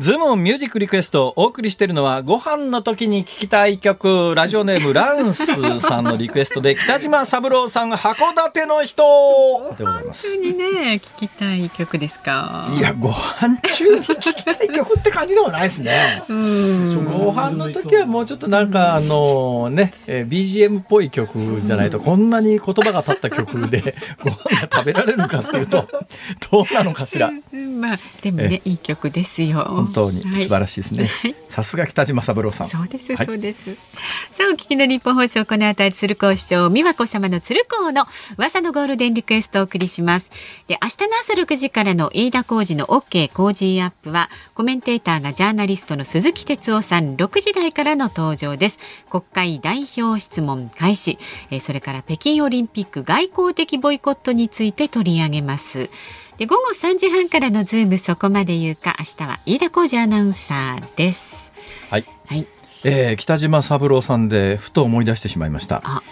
[0.00, 9.02] ズームミュージックリクエストお送りしているのはご飯の時に聞きたい曲ラジオネームランスさんのリクエストで北島三郎さん函館の女
[9.76, 10.34] でございます。
[10.38, 12.66] にね聞きたい曲ですか？
[12.78, 16.22] いやご飯中に聞きたい曲って感じでもないですね。
[16.28, 23.94] ご飯の時はもうちょっとなんかあのね、えー、BGM っぽい曲じゃないとこんなに言葉が立った曲で
[24.24, 25.86] ご飯が食べられるかっていうと
[26.50, 27.30] どうなのかしら。
[27.52, 31.10] まあでもねいい曲ですよ本当に素晴らしいですね。
[31.48, 32.68] さすが北島三郎さん。
[32.68, 33.58] そうです、そうです。
[34.30, 38.06] さあお聞きの日本放送この後は鶴光師匠美和子様の鶴光の
[38.38, 40.30] 噂のゴールデンリクエストをお送りします。
[40.68, 48.78] で明日の朝六時からの飯田浩二の OK 工事アップはコメンテーターがジャーナリストの鈴木哲夫さん六時台からの登場です。
[49.10, 51.18] 国会代表質問開始、
[51.50, 55.90] えそれから北京オリンピック外交的ボイコットについて取り上げます。
[56.40, 61.52] で午後3時半からのズームそこまで言うか明日は飯田浩二アナウンサーです。
[61.90, 62.04] はい。
[62.24, 62.46] はい。
[62.82, 65.82] えー、北島三郎さんでふと思い出してしまいました。
[65.84, 66.02] あ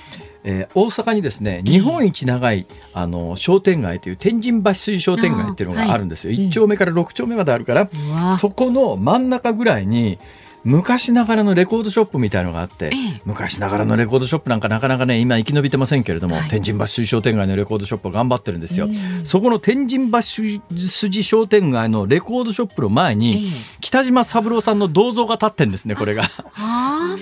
[0.45, 7.89] えー、大阪にですね日本一長い、あの商店街という天神橋筋商店街っていうのがあるんですよ、はい、1丁目から6丁目まであるから、
[8.31, 10.19] うん、そこの真ん中ぐらいに
[10.65, 23.51] 昔ながらのレコードショップみたいのがあって、ええ、昔ながらのレコードショップなんかなかなかね今生き延びてませんけれども、はい、天神橋筋商店街のレコードショップ頑張ってるんですよ、うん、そこの天神橋筋商店街のレコードショップの前に、え、
[23.81, 26.25] 北島三郎さんの銅像が立ってんですねこれが。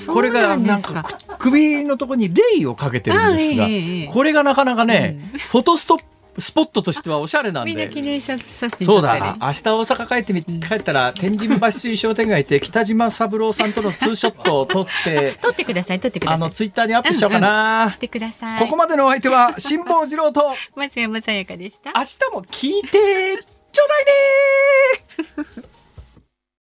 [0.09, 1.03] これがなんか
[1.39, 3.67] 首のところにレイをかけてるんですが、
[4.13, 6.05] これがなかなかね、フォトストップ
[6.39, 7.71] スポットとしてはおしゃれなんで。
[7.71, 9.37] みんな記念写真そうだ。
[9.41, 15.37] 明日大阪帰ってみ、帰ったら、天神橋水商店街って北島三郎さんとのツーショットを撮って。
[15.41, 16.37] 撮ってください、撮ってください。
[16.37, 17.79] あの、ツイッターにアップしようかな。
[17.79, 18.61] うんうん、してください。
[18.61, 21.93] ここまでのお相手は、 辛坊治郎と、松山さやかでした。
[21.95, 23.39] 明日も聞いて
[23.73, 25.67] ちょうだいね